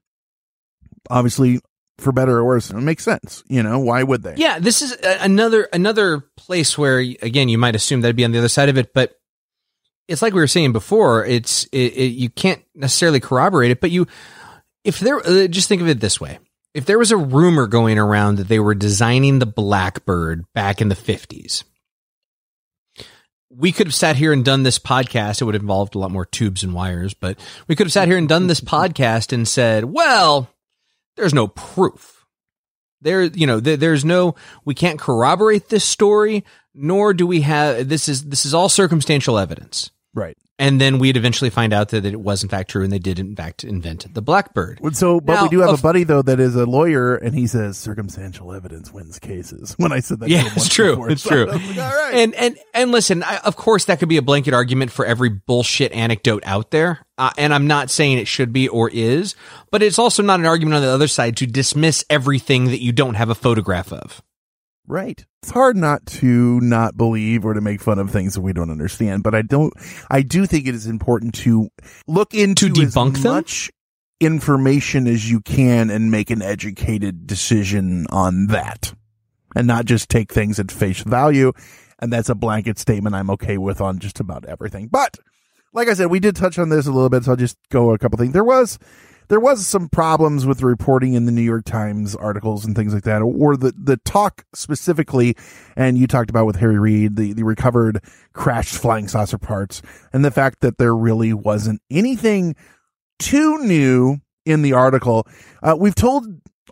[1.11, 1.61] obviously
[1.99, 3.43] for better or worse, it makes sense.
[3.49, 4.35] You know, why would they?
[4.37, 8.39] Yeah, this is another another place where again you might assume that'd be on the
[8.39, 9.15] other side of it, but
[10.07, 11.25] it's like we were saying before.
[11.25, 14.07] It's it, it, you can't necessarily corroborate it, but you
[14.85, 16.39] if there uh, just think of it this way:
[16.73, 20.89] if there was a rumor going around that they were designing the Blackbird back in
[20.89, 21.65] the fifties.
[23.51, 25.41] We could have sat here and done this podcast.
[25.41, 28.07] It would have involved a lot more tubes and wires, but we could have sat
[28.07, 30.49] here and done this podcast and said, well,
[31.19, 32.25] there's no proof.
[33.01, 36.45] There, you know, there, there's no, we can't corroborate this story,
[36.75, 39.91] nor do we have, this is, this is all circumstantial evidence.
[40.15, 40.37] Right.
[40.61, 43.19] And then we'd eventually find out that it was in fact true and they did
[43.21, 44.81] in fact invent the Blackbird.
[44.97, 47.47] So, but Now, we do have a buddy though that is a lawyer, and he
[47.47, 49.75] says circumstantial evidence wins cases.
[49.79, 50.91] When I said that, Yeah, it's true.
[50.97, 51.47] before, It's so true.
[51.53, 52.15] Like, All right.
[52.15, 55.29] And and and listen, I, of course, that could be a blanket argument for every
[55.29, 59.37] bullshit anecdote out there, uh, and I'm not saying it should be or is,
[59.71, 62.93] but it's also not an argument on the other side to dismiss everything that you
[62.93, 64.23] don't have a photograph of.
[64.89, 65.25] Right.
[65.43, 68.71] It's hard not to not believe or to make fun of things that we don't
[68.71, 69.73] understand, but I don't,
[70.11, 71.69] I do think it is important to
[72.07, 73.33] look into To as debunk them?
[73.35, 73.71] much
[74.19, 78.95] information as you can and make an educated decision on that
[79.55, 81.53] and not just take things at face value.
[82.01, 84.89] And that's a blanket statement I'm okay with on just about everything.
[84.89, 85.19] But
[85.73, 87.93] like I said, we did touch on this a little bit, so I'll just go
[87.93, 88.33] a couple things.
[88.33, 88.79] There was
[89.29, 92.95] there was some problems with the reporting in the New York Times articles and things
[92.95, 95.37] like that, or the the talk specifically,
[95.77, 98.03] and you talked about with Harry Reid, the the recovered
[98.33, 102.57] crashed flying saucer parts, and the fact that there really wasn't anything
[103.19, 105.27] too new in the article.
[105.63, 106.27] Uh, we've told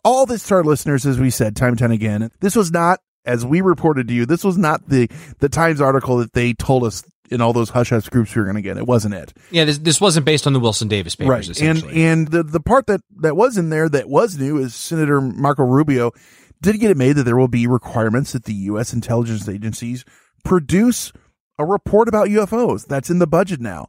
[0.05, 2.31] all this to our listeners, as we said time and time again.
[2.41, 6.19] This was not, as we reported to you, this was not the the Times article
[6.19, 8.77] that they told us in all those hush hush groups we were going to get.
[8.77, 9.33] It wasn't it.
[9.51, 11.49] Yeah, this this wasn't based on the Wilson Davis papers.
[11.49, 11.63] Right.
[11.63, 15.21] And and the the part that that was in there that was new is Senator
[15.21, 16.13] Marco Rubio
[16.61, 18.93] did get it made that there will be requirements that the U.S.
[18.93, 20.05] intelligence agencies
[20.45, 21.13] produce
[21.59, 22.87] a report about UFOs.
[22.87, 23.87] That's in the budget now.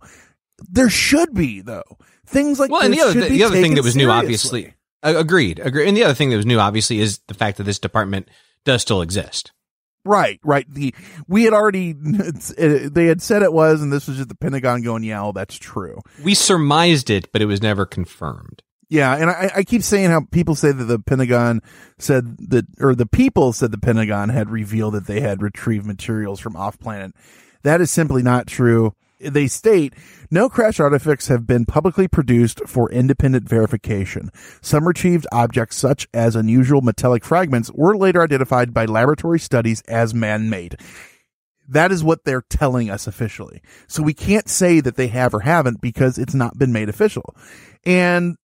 [0.69, 3.61] There should be though things like well, and the other should th- be the other
[3.61, 4.73] thing that was new, obviously,
[5.03, 5.87] agreed, agreed.
[5.87, 8.29] And the other thing that was new, obviously, is the fact that this department
[8.65, 9.51] does still exist.
[10.07, 10.65] Right, right.
[10.73, 10.95] The
[11.27, 14.81] we had already uh, they had said it was, and this was just the Pentagon
[14.81, 18.63] going, "Yeah, well, that's true." We surmised it, but it was never confirmed.
[18.89, 21.61] Yeah, and I, I keep saying how people say that the Pentagon
[21.99, 26.39] said that, or the people said the Pentagon had revealed that they had retrieved materials
[26.39, 27.13] from off planet.
[27.63, 28.93] That is simply not true.
[29.19, 29.93] They state
[30.29, 34.29] no crash artifacts have been publicly produced for independent verification.
[34.61, 40.13] Some retrieved objects, such as unusual metallic fragments, were later identified by laboratory studies as
[40.13, 40.77] man made.
[41.67, 43.61] That is what they're telling us officially.
[43.87, 47.35] So we can't say that they have or haven't because it's not been made official.
[47.85, 48.37] And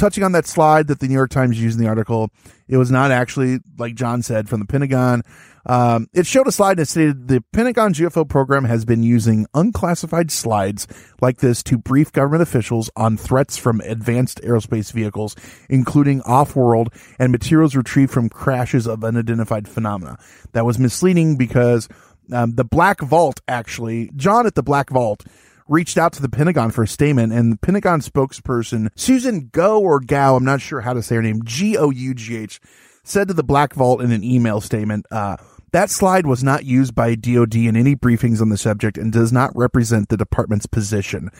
[0.00, 2.30] touching on that slide that the New York Times used in the article,
[2.66, 5.22] it was not actually, like John said, from the Pentagon.
[5.66, 10.30] Um, it showed a slide that stated the Pentagon's UFO program has been using unclassified
[10.30, 10.86] slides
[11.20, 15.36] like this to brief government officials on threats from advanced aerospace vehicles,
[15.68, 20.18] including off-world and materials retrieved from crashes of unidentified phenomena.
[20.52, 21.88] That was misleading because
[22.32, 25.24] um, the Black Vault actually, John at the Black Vault
[25.70, 30.00] reached out to the Pentagon for a statement, and the Pentagon spokesperson Susan Go or
[30.00, 32.60] Gao, I'm not sure how to say her name, G O U G H,
[33.04, 35.36] said to the Black Vault in an email statement, uh,
[35.72, 39.32] that slide was not used by DoD in any briefings on the subject and does
[39.32, 41.30] not represent the department's position.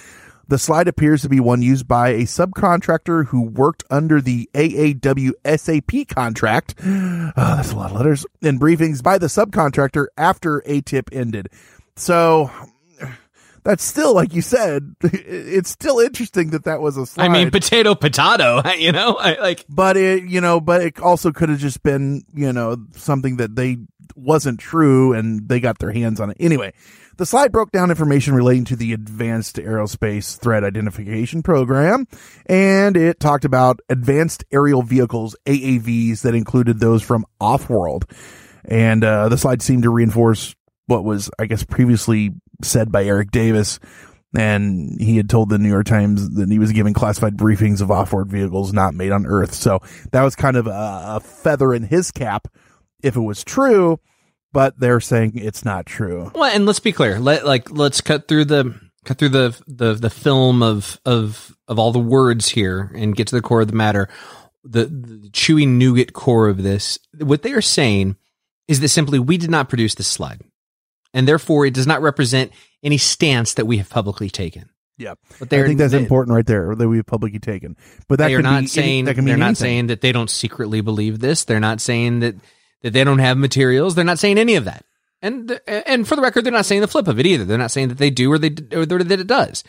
[0.47, 5.33] The slide appears to be one used by a subcontractor who worked under the AAW
[5.45, 6.74] SAP contract.
[6.85, 8.26] Oh, that's a lot of letters.
[8.41, 11.49] In briefings by the subcontractor after ATIP ended.
[11.95, 12.51] So
[13.63, 17.25] that's still, like you said, it's still interesting that that was a slide.
[17.25, 18.63] I mean, potato, potato.
[18.81, 22.23] You know, I, like, but it, you know, but it also could have just been,
[22.33, 23.79] you know, something that they
[24.17, 26.37] wasn't true and they got their hands on it.
[26.41, 26.73] Anyway,
[27.19, 32.07] the slide broke down information relating to the Advanced Aerospace Threat Identification Program,
[32.47, 38.07] and it talked about advanced aerial vehicles, AAVs, that included those from off-world.
[38.65, 40.55] And uh, the slide seemed to reinforce
[40.87, 42.31] what was, I guess, previously
[42.65, 43.79] said by Eric Davis.
[44.37, 47.91] And he had told the New York Times that he was giving classified briefings of
[47.91, 49.55] off-world vehicles not made on Earth.
[49.55, 49.81] So
[50.13, 52.47] that was kind of a, a feather in his cap
[53.03, 53.99] if it was true.
[54.53, 56.31] but they're saying it's not true.
[56.35, 57.19] Well, and let's be clear.
[57.19, 61.79] Let like let's cut through the cut through the the the film of of of
[61.79, 64.09] all the words here and get to the core of the matter.
[64.63, 66.99] The, the chewy nougat core of this.
[67.19, 68.17] What they are saying
[68.69, 70.43] is that simply we did not produce this slide,
[71.15, 72.53] and therefore it does not represent
[72.83, 74.69] any stance that we have publicly taken.
[74.99, 77.77] Yeah, But I think that's they- important right there that we've publicly taken.
[78.07, 79.55] But that they are not be any- saying that they're not anything.
[79.55, 81.45] saying that they don't secretly believe this.
[81.45, 82.35] They're not saying that
[82.83, 83.95] that they don't have materials.
[83.95, 84.85] They're not saying any of that.
[85.23, 87.45] And and for the record, they're not saying the flip of it either.
[87.45, 89.65] They're not saying that they do or they or that it does.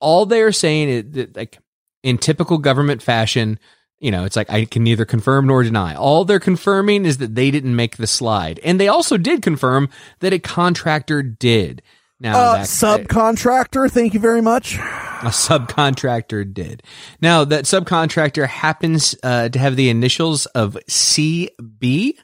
[0.00, 1.58] All they're saying is that, like
[2.02, 3.58] in typical government fashion,
[4.00, 5.94] you know, it's like I can neither confirm nor deny.
[5.94, 9.88] All they're confirming is that they didn't make the slide, and they also did confirm
[10.20, 11.82] that a contractor did.
[12.20, 14.74] Now, Uh, that- subcontractor, thank you very much.
[14.76, 16.82] a subcontractor did.
[17.20, 22.14] Now that subcontractor happens uh, to have the initials of CB.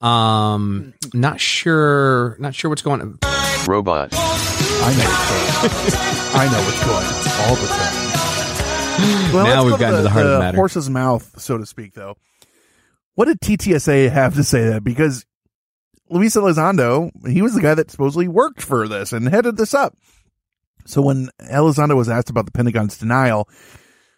[0.00, 3.18] Um, not sure, not sure what's going on.
[3.66, 4.10] Robot.
[4.12, 6.40] I know what's going on.
[6.40, 8.03] I know what's going on all the time.
[8.98, 10.56] Well, Now we've gotten to the heart of the matter.
[10.56, 12.16] Horse's mouth, so to speak, though.
[13.14, 14.84] What did TTSA have to say that?
[14.84, 15.26] Because
[16.08, 19.96] Luis Elizondo, he was the guy that supposedly worked for this and headed this up.
[20.86, 23.48] So when Elizondo was asked about the Pentagon's denial,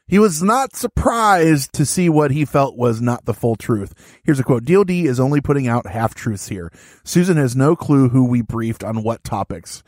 [0.09, 3.95] he was not surprised to see what he felt was not the full truth.
[4.25, 4.65] Here's a quote.
[4.65, 6.71] DOD is only putting out half truths here.
[7.05, 9.83] Susan has no clue who we briefed on what topics.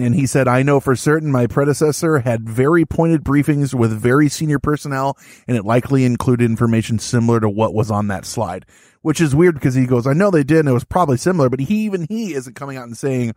[0.00, 4.28] And he said, I know for certain my predecessor had very pointed briefings with very
[4.28, 5.16] senior personnel,
[5.46, 8.66] and it likely included information similar to what was on that slide.
[9.02, 11.48] Which is weird because he goes, I know they did, and it was probably similar,
[11.48, 13.34] but he even he isn't coming out and saying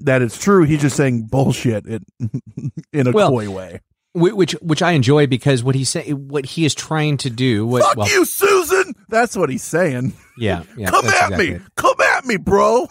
[0.00, 0.64] that it's true.
[0.64, 2.02] He's just saying bullshit it,
[2.92, 3.80] in a Well, coy way.
[4.16, 7.66] Which, which I enjoy because what he say, what he is trying to do.
[7.66, 8.94] What, Fuck well, you, Susan!
[9.08, 10.12] That's what he's saying.
[10.38, 10.90] Yeah, yeah.
[10.90, 11.56] Come at exactly me!
[11.56, 11.62] it.
[11.76, 12.86] Come at me, bro!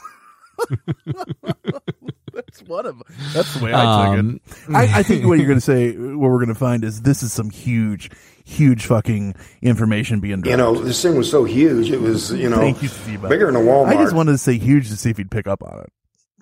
[2.64, 3.04] that's one of
[3.34, 4.40] That's the way I took Um,
[4.70, 4.76] it.
[4.76, 7.24] I, I think what you're going to say, what we're going to find is this
[7.24, 8.10] is some huge,
[8.46, 10.52] huge fucking information being done.
[10.52, 11.90] You know, this thing was so huge.
[11.92, 13.22] It was, you know, Thank you, Steve.
[13.22, 13.88] bigger than a Walmart.
[13.88, 15.92] I just wanted to say huge to see if he'd pick up on it.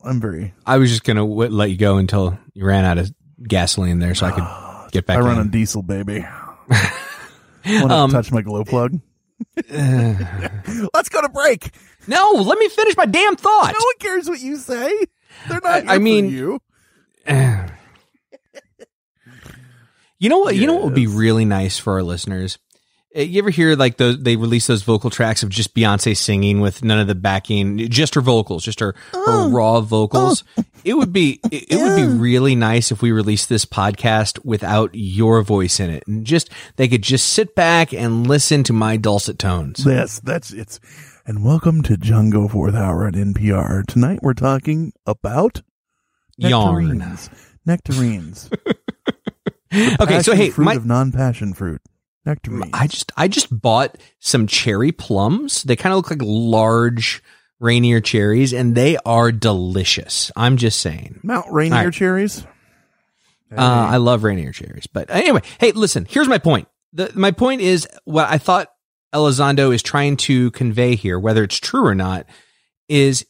[0.04, 0.54] I'm very.
[0.66, 3.12] I was just gonna w- let you go until you ran out of
[3.48, 5.18] gasoline there, so I could get back.
[5.18, 5.40] I run in.
[5.42, 6.26] on diesel, baby.
[6.70, 8.94] Want to Um, touch my glow plug?
[9.70, 11.72] Let's go to break.
[12.08, 13.74] No, let me finish my damn thought.
[13.74, 14.92] No one cares what you say.
[15.50, 15.66] They're not.
[15.66, 16.60] I- here I for mean- you.
[20.20, 20.56] You know what?
[20.56, 22.60] You know what would be really nice for our listeners.
[23.16, 24.22] Uh, You ever hear like those?
[24.22, 28.14] They release those vocal tracks of just Beyonce singing with none of the backing, just
[28.16, 30.44] her vocals, just her, her raw vocals.
[30.84, 34.92] it would be it, it would be really nice if we released this podcast without
[34.94, 38.98] your voice in it, and just they could just sit back and listen to my
[38.98, 39.84] dulcet tones.
[39.86, 40.80] Yes, that's it's.
[41.26, 43.86] And welcome to John Goforth Hour at NPR.
[43.86, 45.62] Tonight we're talking about
[46.38, 46.98] Yarn.
[46.98, 47.30] nectarines.
[47.66, 48.50] Nectarines.
[50.02, 51.82] Okay, so hey, fruit my- of non-passion fruit.
[52.26, 52.72] Nectarines.
[52.74, 55.64] I just I just bought some cherry plums.
[55.64, 57.24] They kind of look like large
[57.62, 60.30] Rainier cherries, and they are delicious.
[60.36, 61.22] I'm just saying.
[61.24, 61.94] Mount Rainier right.
[61.94, 62.46] cherries.
[63.50, 66.04] Uh, I love Rainier cherries, but anyway, hey, listen.
[66.04, 66.68] Here's my point.
[66.92, 68.68] The, my point is what I thought
[69.14, 72.26] Elizondo is trying to convey here, whether it's true or not,
[72.88, 73.26] is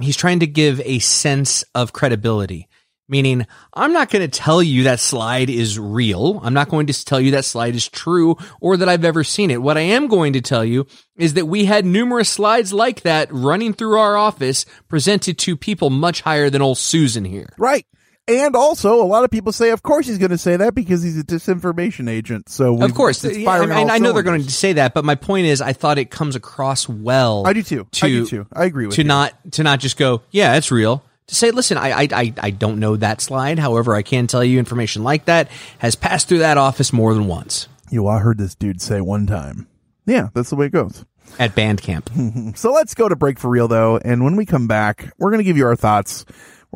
[0.00, 2.68] he's trying to give a sense of credibility.
[3.08, 6.40] Meaning, I'm not going to tell you that slide is real.
[6.42, 9.52] I'm not going to tell you that slide is true or that I've ever seen
[9.52, 9.62] it.
[9.62, 10.86] What I am going to tell you
[11.16, 15.88] is that we had numerous slides like that running through our office presented to people
[15.88, 17.50] much higher than old Susan here.
[17.58, 17.86] Right.
[18.28, 21.00] And also, a lot of people say, of course, he's going to say that because
[21.02, 22.48] he's a disinformation agent.
[22.48, 24.94] So of course, it's yeah, firing I, all I know they're going to say that,
[24.94, 27.46] but my point is, I thought it comes across well.
[27.46, 27.86] I do too.
[28.02, 28.46] I do too.
[28.52, 29.08] I agree with to you.
[29.08, 31.04] not to not just go, yeah, it's real.
[31.28, 33.58] To say, listen, I, I I I don't know that slide.
[33.60, 35.48] However, I can tell you information like that
[35.78, 39.26] has passed through that office more than once You, I heard this dude say one
[39.26, 39.68] time.
[40.04, 41.04] Yeah, that's the way it goes.
[41.38, 42.10] at band camp.
[42.56, 45.38] So let's go to break for real though, and when we come back, we're going
[45.40, 46.24] to give you our thoughts.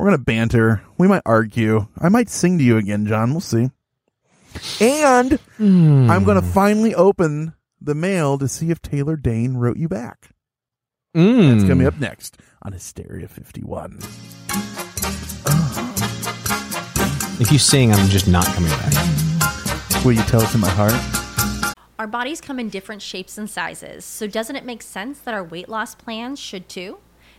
[0.01, 0.81] We're going to banter.
[0.97, 1.85] We might argue.
[1.99, 3.29] I might sing to you again, John.
[3.29, 3.69] We'll see.
[4.79, 9.87] And I'm going to finally open the mail to see if Taylor Dayne wrote you
[9.87, 10.31] back.
[11.15, 11.51] Mm.
[11.51, 13.99] That's coming up next on Hysteria 51.
[17.39, 20.03] If you sing, I'm just not coming back.
[20.03, 21.75] Will you tell it to my heart?
[21.99, 25.43] Our bodies come in different shapes and sizes, so doesn't it make sense that our
[25.43, 26.97] weight loss plans should too?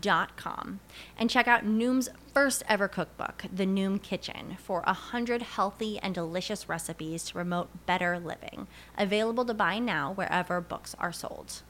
[0.00, 0.80] Dot com
[1.18, 6.14] and check out Noom's first ever cookbook, The Noom Kitchen, for a hundred healthy and
[6.14, 8.68] delicious recipes to promote better living.
[8.96, 11.62] Available to buy now wherever books are sold.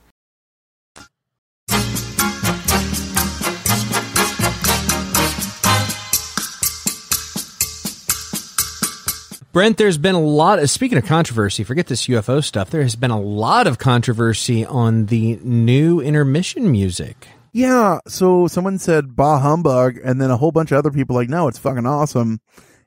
[9.52, 12.96] Brent, there's been a lot of, speaking of controversy, forget this UFO stuff, there has
[12.96, 17.28] been a lot of controversy on the new intermission music.
[17.52, 21.28] Yeah, so someone said "bah humbug," and then a whole bunch of other people like,
[21.28, 22.40] "No, it's fucking awesome,"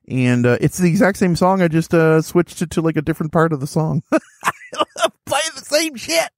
[0.07, 1.61] and uh, it's the exact same song.
[1.61, 4.01] I just uh, switched it to like a different part of the song.
[5.25, 6.29] Play the same shit.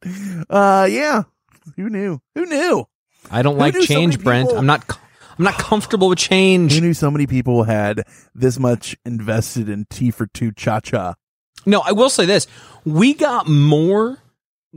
[0.49, 1.23] Uh, yeah.
[1.75, 2.19] Who knew?
[2.35, 2.85] Who knew?
[3.31, 4.47] I don't Who like knew so change, Brent.
[4.49, 4.99] people- I'm not.
[5.39, 6.73] I'm not comfortable with change.
[6.73, 8.03] Who knew so many people had
[8.33, 11.13] this much invested in Tea for two cha cha?
[11.65, 12.47] No, I will say this:
[12.85, 14.17] we got more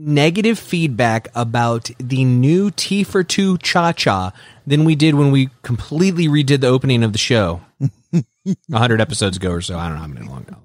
[0.05, 4.31] negative feedback about the new Tea for two cha cha
[4.65, 7.61] than we did when we completely redid the opening of the show.
[8.73, 9.77] A hundred episodes ago or so.
[9.77, 10.57] I don't know how many long ago.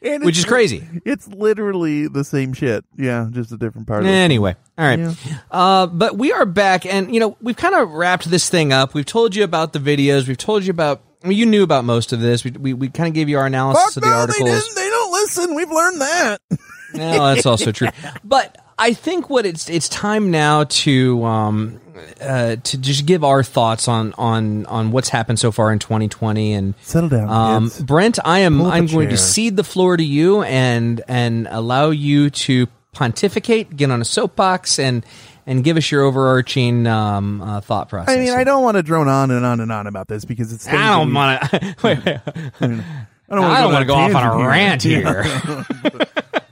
[0.00, 0.86] And Which is crazy.
[1.04, 2.84] It's literally the same shit.
[2.96, 4.04] Yeah, just a different part.
[4.04, 4.12] of it.
[4.12, 5.00] Anyway, all right.
[5.00, 5.14] Yeah.
[5.50, 8.94] Uh, but we are back, and you know we've kind of wrapped this thing up.
[8.94, 10.28] We've told you about the videos.
[10.28, 11.02] We've told you about.
[11.24, 12.44] I mean, you knew about most of this.
[12.44, 14.50] We we, we kind of gave you our analysis Fuck of the no, they articles.
[14.50, 14.74] didn't.
[14.76, 15.54] They don't listen.
[15.56, 16.40] We've learned that.
[16.98, 17.88] No, that's also true.
[18.22, 21.80] But I think what it's it's time now to um
[22.20, 26.52] uh to just give our thoughts on on on what's happened so far in 2020
[26.54, 27.82] and Settle down, Um, kids.
[27.82, 29.24] Brent, I am Pull up a I'm going to chair.
[29.24, 34.78] cede the floor to you and and allow you to pontificate, get on a soapbox,
[34.78, 35.04] and
[35.46, 38.14] and give us your overarching um, uh, thought process.
[38.14, 40.52] I mean, I don't want to drone on and on and on about this because
[40.52, 40.66] it's.
[40.66, 41.76] I don't want to.
[41.82, 42.18] wait, wait.
[43.26, 45.24] I don't wanna don't want to go off on tangent a rant here.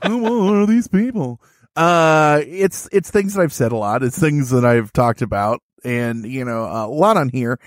[0.05, 1.41] Who are these people?
[1.75, 4.03] Uh, it's it's things that I've said a lot.
[4.03, 7.59] It's things that I've talked about, and you know, a lot on here.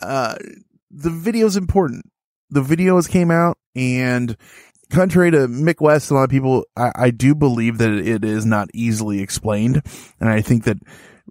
[0.00, 0.36] Uh,
[0.90, 2.10] the video's important.
[2.50, 4.36] The videos came out, and
[4.90, 8.44] contrary to Mick West, a lot of people, I, I do believe that it is
[8.44, 9.82] not easily explained,
[10.20, 10.78] and I think that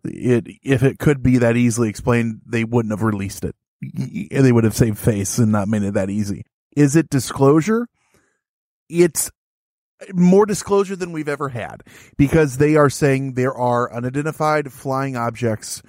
[0.03, 3.55] it if it could be that easily explained, they wouldn't have released it.
[3.81, 6.43] They would have saved face and not made it that easy.
[6.75, 7.87] Is it disclosure?
[8.89, 9.31] It's
[10.13, 11.83] more disclosure than we've ever had
[12.17, 15.81] because they are saying there are unidentified flying objects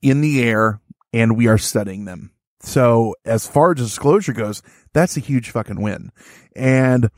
[0.00, 0.80] in the air
[1.12, 2.32] and we are studying them.
[2.60, 4.62] So as far as disclosure goes,
[4.92, 6.10] that's a huge fucking win.
[6.54, 7.10] And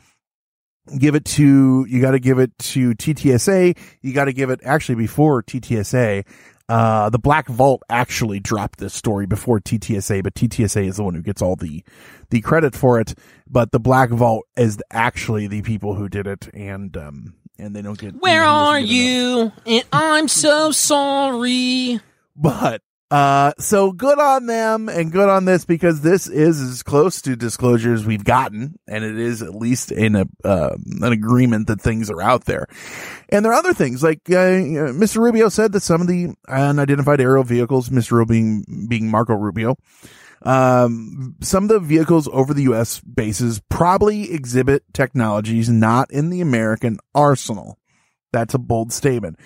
[0.98, 3.76] give it to, you got to give it to TTSA.
[4.00, 6.26] You got to give it actually before TTSA.
[6.68, 11.14] Uh, the Black Vault actually dropped this story before TTSA, but TTSA is the one
[11.14, 11.84] who gets all the,
[12.30, 13.14] the credit for it.
[13.46, 17.82] But the Black Vault is actually the people who did it, and um, and they
[17.82, 18.14] don't get.
[18.20, 19.52] Where are he enough.
[19.66, 19.72] you?
[19.78, 22.00] And I'm so sorry.
[22.36, 27.20] But uh, so good on them and good on this because this is as close
[27.22, 31.66] to disclosure as we've gotten, and it is at least in a uh, an agreement
[31.66, 32.66] that things are out there.
[33.28, 35.18] And there are other things like uh, Mr.
[35.18, 38.12] Rubio said that some of the unidentified aerial vehicles, Mr.
[38.12, 39.76] Rubio being, being Marco Rubio,
[40.42, 43.00] um, some of the vehicles over the U.S.
[43.00, 47.78] bases probably exhibit technologies not in the American arsenal.
[48.32, 49.38] That's a bold statement.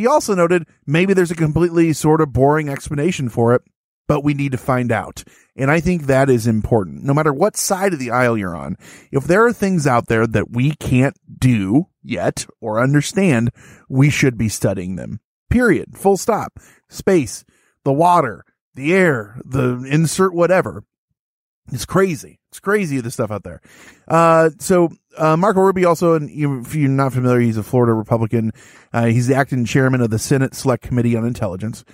[0.00, 3.60] He also noted maybe there's a completely sort of boring explanation for it,
[4.08, 5.22] but we need to find out.
[5.54, 7.04] And I think that is important.
[7.04, 8.78] No matter what side of the aisle you're on,
[9.12, 13.50] if there are things out there that we can't do yet or understand,
[13.90, 15.20] we should be studying them.
[15.50, 15.98] Period.
[15.98, 16.58] Full stop.
[16.88, 17.44] Space,
[17.84, 20.82] the water, the air, the insert whatever.
[21.70, 22.40] It's crazy.
[22.50, 23.60] It's crazy the stuff out there.
[24.08, 28.52] Uh, so uh, Marco Rubio also, if you're not familiar, he's a Florida Republican.
[28.92, 31.84] Uh, he's the acting chairman of the Senate Select Committee on Intelligence.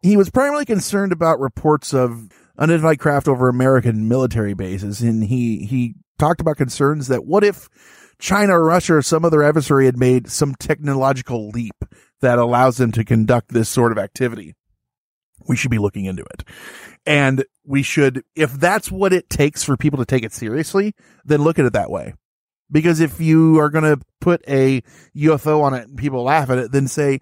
[0.00, 5.64] He was primarily concerned about reports of unidentified craft over American military bases, and he
[5.64, 7.68] he talked about concerns that what if
[8.18, 11.84] China or Russia or some other adversary had made some technological leap
[12.20, 14.54] that allows them to conduct this sort of activity?
[15.48, 16.44] We should be looking into it.
[17.04, 20.94] And we should, if that's what it takes for people to take it seriously,
[21.24, 22.14] then look at it that way.
[22.72, 24.82] Because if you are going to put a
[25.16, 27.20] UFO on it and people laugh at it, then say,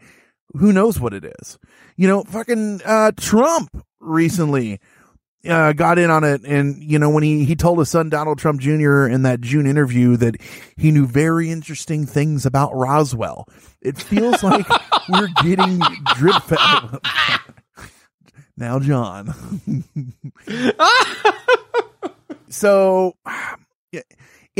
[0.56, 1.58] who knows what it is?
[1.96, 4.80] You know, fucking uh, Trump recently
[5.48, 8.38] uh, got in on it, and you know when he he told his son Donald
[8.38, 9.06] Trump Jr.
[9.06, 10.36] in that June interview that
[10.76, 13.48] he knew very interesting things about Roswell.
[13.80, 14.66] It feels like
[15.08, 15.80] we're getting
[16.16, 17.00] drip fed.
[18.56, 19.34] now, John.
[22.48, 23.14] so
[23.92, 24.02] yeah,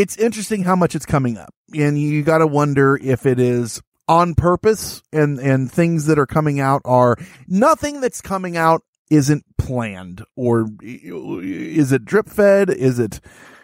[0.01, 3.81] it's interesting how much it's coming up, and you got to wonder if it is
[4.09, 9.45] on purpose and and things that are coming out are nothing that's coming out isn't
[9.57, 12.71] planned or is it drip fed?
[12.71, 13.21] Is it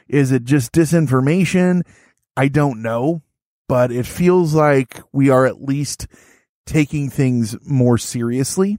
[0.08, 1.82] is it just disinformation?
[2.36, 3.22] I don't know
[3.68, 6.06] but it feels like we are at least
[6.66, 8.78] taking things more seriously.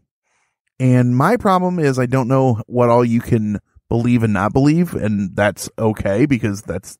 [0.79, 4.93] And my problem is i don't know what all you can believe and not believe
[4.93, 6.99] and that's okay because that's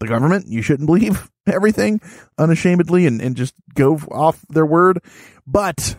[0.00, 0.46] the government.
[0.48, 2.00] You shouldn't believe everything
[2.36, 5.00] unashamedly and, and just go off their word.
[5.46, 5.96] But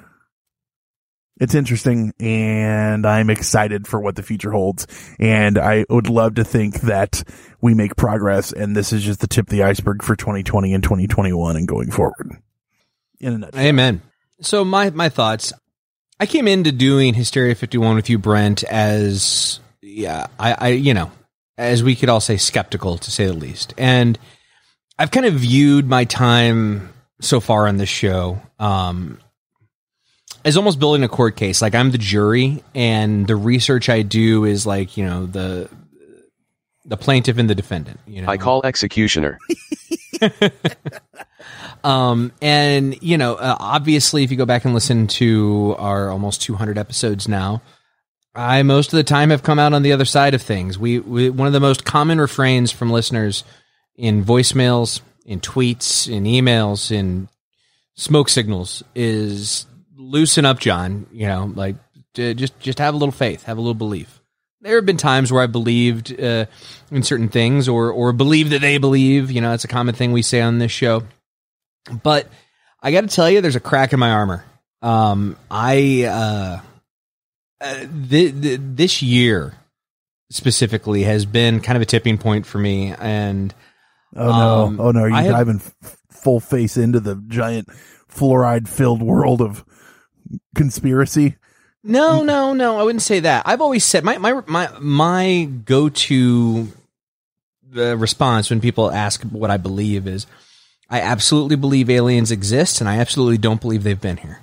[1.40, 4.88] it's interesting and I'm excited for what the future holds.
[5.20, 7.24] And I would love to think that
[7.62, 10.84] we make progress and this is just the tip of the iceberg for 2020 and
[10.84, 12.38] 2021 and going forward.
[13.20, 13.62] In a nutshell.
[13.62, 14.02] Amen.
[14.42, 15.52] So my my thoughts.
[16.22, 21.12] I came into doing Hysteria 51 with you, Brent, as yeah, I, I you know,
[21.60, 23.74] as we could all say, skeptical to say the least.
[23.78, 24.18] And
[24.98, 29.20] I've kind of viewed my time so far on this show um,
[30.46, 31.62] as almost building a court case.
[31.62, 35.70] Like I'm the jury, and the research I do is like you know the
[36.86, 38.00] the plaintiff and the defendant.
[38.08, 39.38] You know, I call executioner.
[41.84, 46.42] um, and you know, uh, obviously, if you go back and listen to our almost
[46.42, 47.62] 200 episodes now,
[48.40, 50.80] I most of the time have come out on the other side of things.
[50.80, 53.44] We, we one of the most common refrains from listeners
[53.96, 57.28] in voicemails, in tweets, in emails, in
[57.96, 59.66] smoke signals is
[59.98, 61.08] loosen up, John.
[61.12, 61.76] You know, like
[62.14, 64.22] just just have a little faith, have a little belief.
[64.62, 66.46] There have been times where I believed uh,
[66.92, 69.32] in certain things, or or believe that they believe.
[69.32, 71.04] You know, it's a common thing we say on this show.
[72.04, 72.30] But
[72.82, 74.46] I got to tell you, there's a crack in my armor.
[74.82, 76.62] Um, I uh,
[77.62, 79.54] uh, th- th- this year
[80.32, 82.94] specifically has been kind of a tipping point for me.
[83.00, 83.54] And
[84.16, 87.16] oh no, um, oh no, are you I have- diving f- full face into the
[87.28, 87.68] giant
[88.12, 89.64] fluoride filled world of
[90.56, 91.36] conspiracy?
[91.84, 92.78] No, no, no.
[92.78, 93.44] I wouldn't say that.
[93.46, 96.68] I've always said my my my my go to
[97.72, 100.28] the response when people ask what I believe is
[100.90, 104.42] I absolutely believe aliens exist, and I absolutely don't believe they've been here.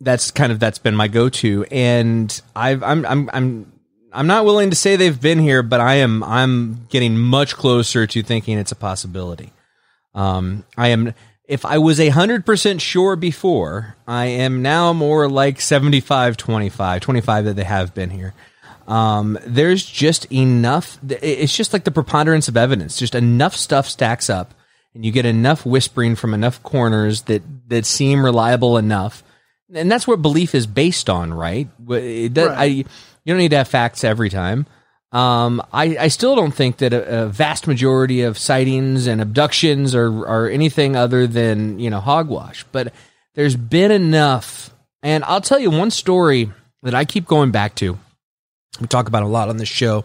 [0.00, 3.72] That's kind of that's been my go to, and I've I'm I'm I'm
[4.12, 8.06] I'm not willing to say they've been here, but I am I'm getting much closer
[8.06, 9.52] to thinking it's a possibility.
[10.14, 11.14] Um, I am
[11.48, 17.00] if I was a hundred percent sure before, I am now more like 75, 25,
[17.00, 18.34] 25 that they have been here.
[18.88, 20.98] Um, there's just enough.
[21.08, 22.98] It's just like the preponderance of evidence.
[22.98, 24.54] Just enough stuff stacks up,
[24.94, 29.22] and you get enough whispering from enough corners that that seem reliable enough,
[29.72, 31.68] and that's what belief is based on, right?
[31.88, 32.84] It does, I you
[33.26, 34.66] don't need to have facts every time.
[35.12, 39.94] Um, I, I still don't think that a, a vast majority of sightings and abductions
[39.94, 42.64] are, are anything other than, you know, hogwash.
[42.70, 42.92] But
[43.34, 44.70] there's been enough.
[45.02, 46.50] And I'll tell you one story
[46.82, 47.98] that I keep going back to.
[48.80, 50.04] We talk about a lot on this show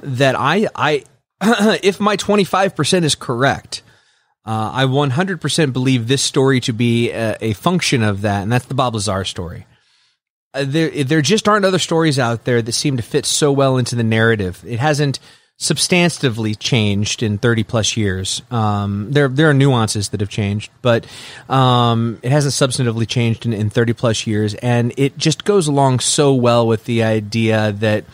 [0.00, 1.04] that I, I,
[1.82, 3.82] if my 25% is correct,
[4.44, 8.42] uh, I 100% believe this story to be a, a function of that.
[8.42, 9.66] And that's the Bob Lazar story
[10.54, 13.78] uh, there there just aren't other stories out there that seem to fit so well
[13.78, 14.62] into the narrative.
[14.66, 15.18] It hasn't
[15.58, 18.42] substantively changed in 30 plus years.
[18.50, 21.06] Um, there there are nuances that have changed, but
[21.48, 26.00] um, it hasn't substantively changed in, in 30 plus years, and it just goes along
[26.00, 28.04] so well with the idea that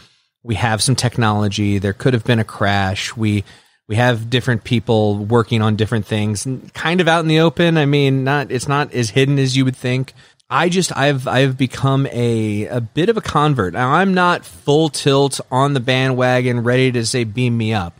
[0.42, 1.78] we have some technology.
[1.78, 3.16] There could have been a crash.
[3.16, 3.44] We
[3.88, 7.78] we have different people working on different things, kind of out in the open.
[7.78, 10.12] I mean, not it's not as hidden as you would think.
[10.50, 13.72] I just I've I've become a a bit of a convert.
[13.72, 17.98] Now I'm not full tilt on the bandwagon, ready to say beam me up,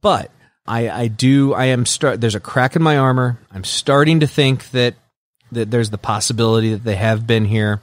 [0.00, 0.30] but
[0.64, 2.20] I I do I am start.
[2.20, 3.38] There's a crack in my armor.
[3.52, 4.94] I'm starting to think that
[5.52, 7.80] that there's the possibility that they have been here.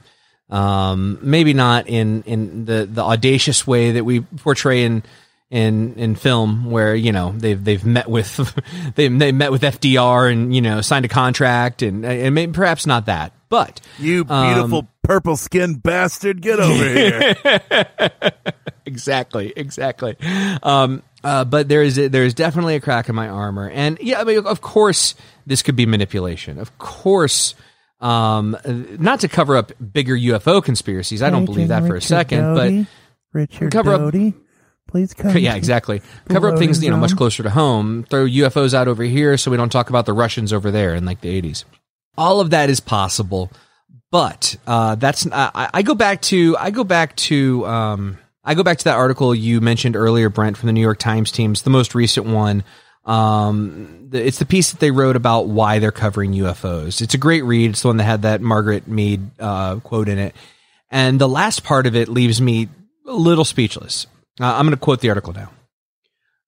[0.49, 5.03] Um, maybe not in in the the audacious way that we portray in
[5.53, 8.35] in in film where you know they've they've met with
[8.95, 12.87] they they met with FDR and you know signed a contract and and maybe, perhaps
[12.87, 17.35] not that but You beautiful um, purple skinned bastard, get over here.
[18.87, 20.15] exactly, exactly.
[20.63, 24.19] Um, uh, but there is there is definitely a crack in my armor, and yeah,
[24.19, 25.13] I mean, of course,
[25.45, 26.57] this could be manipulation.
[26.57, 27.53] Of course,
[28.01, 28.57] Um,
[28.99, 31.21] not to cover up bigger UFO conspiracies.
[31.21, 32.87] I don't believe that for a second, Doty,
[33.33, 34.33] Richard cover up- Doty,
[34.93, 35.35] please come.
[35.37, 36.03] yeah, exactly.
[36.29, 38.03] Cover up things you know much closer to home.
[38.03, 41.03] Throw UFOs out over here so we don't talk about the Russians over there in
[41.03, 41.65] like the eighties.
[42.15, 43.51] All of that is possible,
[44.11, 48.61] but uh, that's I, I go back to I go back to um, I go
[48.61, 51.71] back to that article you mentioned earlier, Brent, from the New York Times teams, the
[51.71, 52.63] most recent one.
[53.03, 57.01] Um, it's the piece that they wrote about why they're covering UFOs.
[57.01, 57.71] It's a great read.
[57.71, 60.35] It's the one that had that Margaret Mead uh, quote in it,
[60.91, 62.69] and the last part of it leaves me
[63.07, 64.05] a little speechless.
[64.39, 65.51] Uh, I'm going to quote the article now.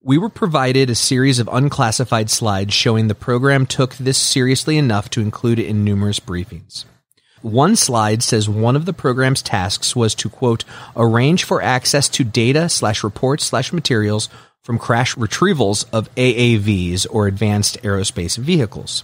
[0.01, 5.09] We were provided a series of unclassified slides showing the program took this seriously enough
[5.11, 6.85] to include it in numerous briefings.
[7.41, 10.63] One slide says one of the program's tasks was to quote
[10.95, 14.29] arrange for access to data slash reports slash materials
[14.63, 19.03] from crash retrievals of AAVs or advanced aerospace vehicles.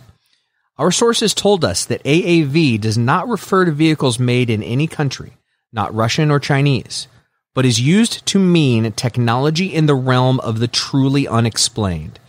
[0.79, 5.33] Our sources told us that AAV does not refer to vehicles made in any country,
[5.71, 7.07] not Russian or Chinese,
[7.53, 12.19] but is used to mean technology in the realm of the truly unexplained.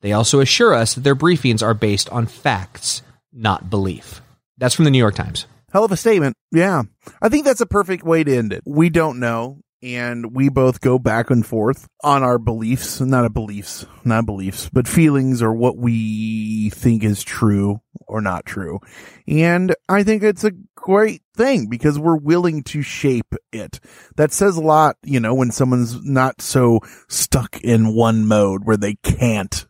[0.00, 3.02] They also assure us that their briefings are based on facts,
[3.32, 4.22] not belief.
[4.56, 5.46] That's from the New York Times.
[5.72, 6.36] Hell of a statement.
[6.50, 6.82] Yeah.
[7.22, 8.62] I think that's a perfect way to end it.
[8.66, 9.60] We don't know.
[9.82, 14.86] And we both go back and forth on our beliefs, not beliefs, not beliefs, but
[14.86, 18.80] feelings or what we think is true or not true.
[19.26, 23.80] And I think it's a great thing because we're willing to shape it.
[24.16, 28.76] That says a lot, you know, when someone's not so stuck in one mode where
[28.76, 29.66] they can't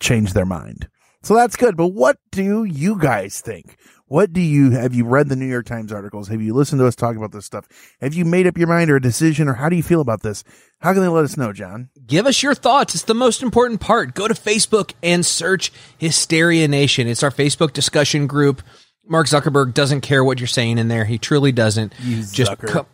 [0.00, 0.88] change their mind.
[1.22, 1.76] So that's good.
[1.76, 3.76] But what do you guys think?
[4.10, 6.26] What do you have you read the New York Times articles?
[6.26, 7.68] Have you listened to us talk about this stuff?
[8.00, 10.22] Have you made up your mind or a decision or how do you feel about
[10.22, 10.42] this?
[10.80, 11.90] How can they let us know, John?
[12.08, 12.96] Give us your thoughts.
[12.96, 14.16] It's the most important part.
[14.16, 17.06] Go to Facebook and search Hysteria Nation.
[17.06, 18.62] It's our Facebook discussion group.
[19.06, 21.04] Mark Zuckerberg doesn't care what you're saying in there.
[21.04, 21.94] He truly doesn't.
[22.02, 22.86] You just come,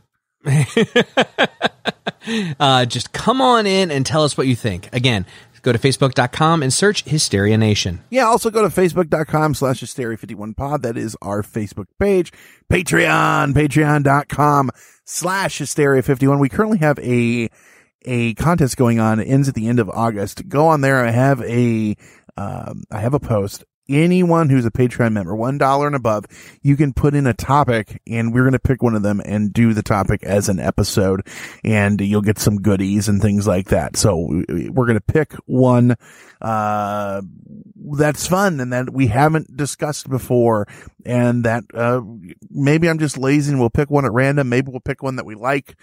[2.60, 4.94] uh, just come on in and tell us what you think.
[4.94, 5.24] Again,
[5.66, 8.02] go to facebook.com and search Hysteria Nation.
[8.08, 10.82] Yeah, also go to facebook.com slash hysteria51pod.
[10.82, 12.32] That is our Facebook page.
[12.72, 14.70] Patreon, patreon.com
[15.04, 16.40] slash hysteria51.
[16.40, 17.50] We currently have a,
[18.04, 19.18] a contest going on.
[19.18, 20.48] It ends at the end of August.
[20.48, 21.04] Go on there.
[21.04, 21.96] I have a,
[22.36, 23.64] um, I have a post.
[23.88, 26.24] Anyone who's a Patreon member, one dollar and above,
[26.62, 29.52] you can put in a topic, and we're going to pick one of them and
[29.52, 31.26] do the topic as an episode,
[31.62, 33.96] and you'll get some goodies and things like that.
[33.96, 34.16] So
[34.48, 35.94] we- we're going to pick one
[36.42, 37.22] uh,
[37.92, 40.66] that's fun and that we haven't discussed before,
[41.04, 42.00] and that uh,
[42.50, 44.48] maybe I'm just lazy and we'll pick one at random.
[44.48, 45.76] Maybe we'll pick one that we like.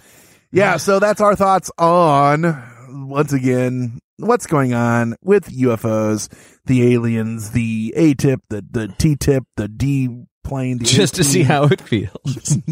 [0.51, 2.61] Yeah, so that's our thoughts on
[3.07, 6.29] once again what's going on with UFOs,
[6.65, 11.43] the aliens, the ATIP, the the T tip, the D plane, the Just to see
[11.43, 12.57] how it feels.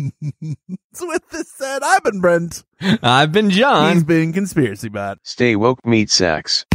[0.95, 2.63] So with this said, I've been Bret.
[3.01, 3.93] I've been John.
[3.95, 5.17] He's been conspiracy bot.
[5.23, 6.67] Stay woke, meat sex.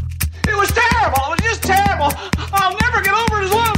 [0.49, 1.23] It was terrible.
[1.23, 2.11] It was just terrible.
[2.53, 3.78] I'll never get over it as long as I live.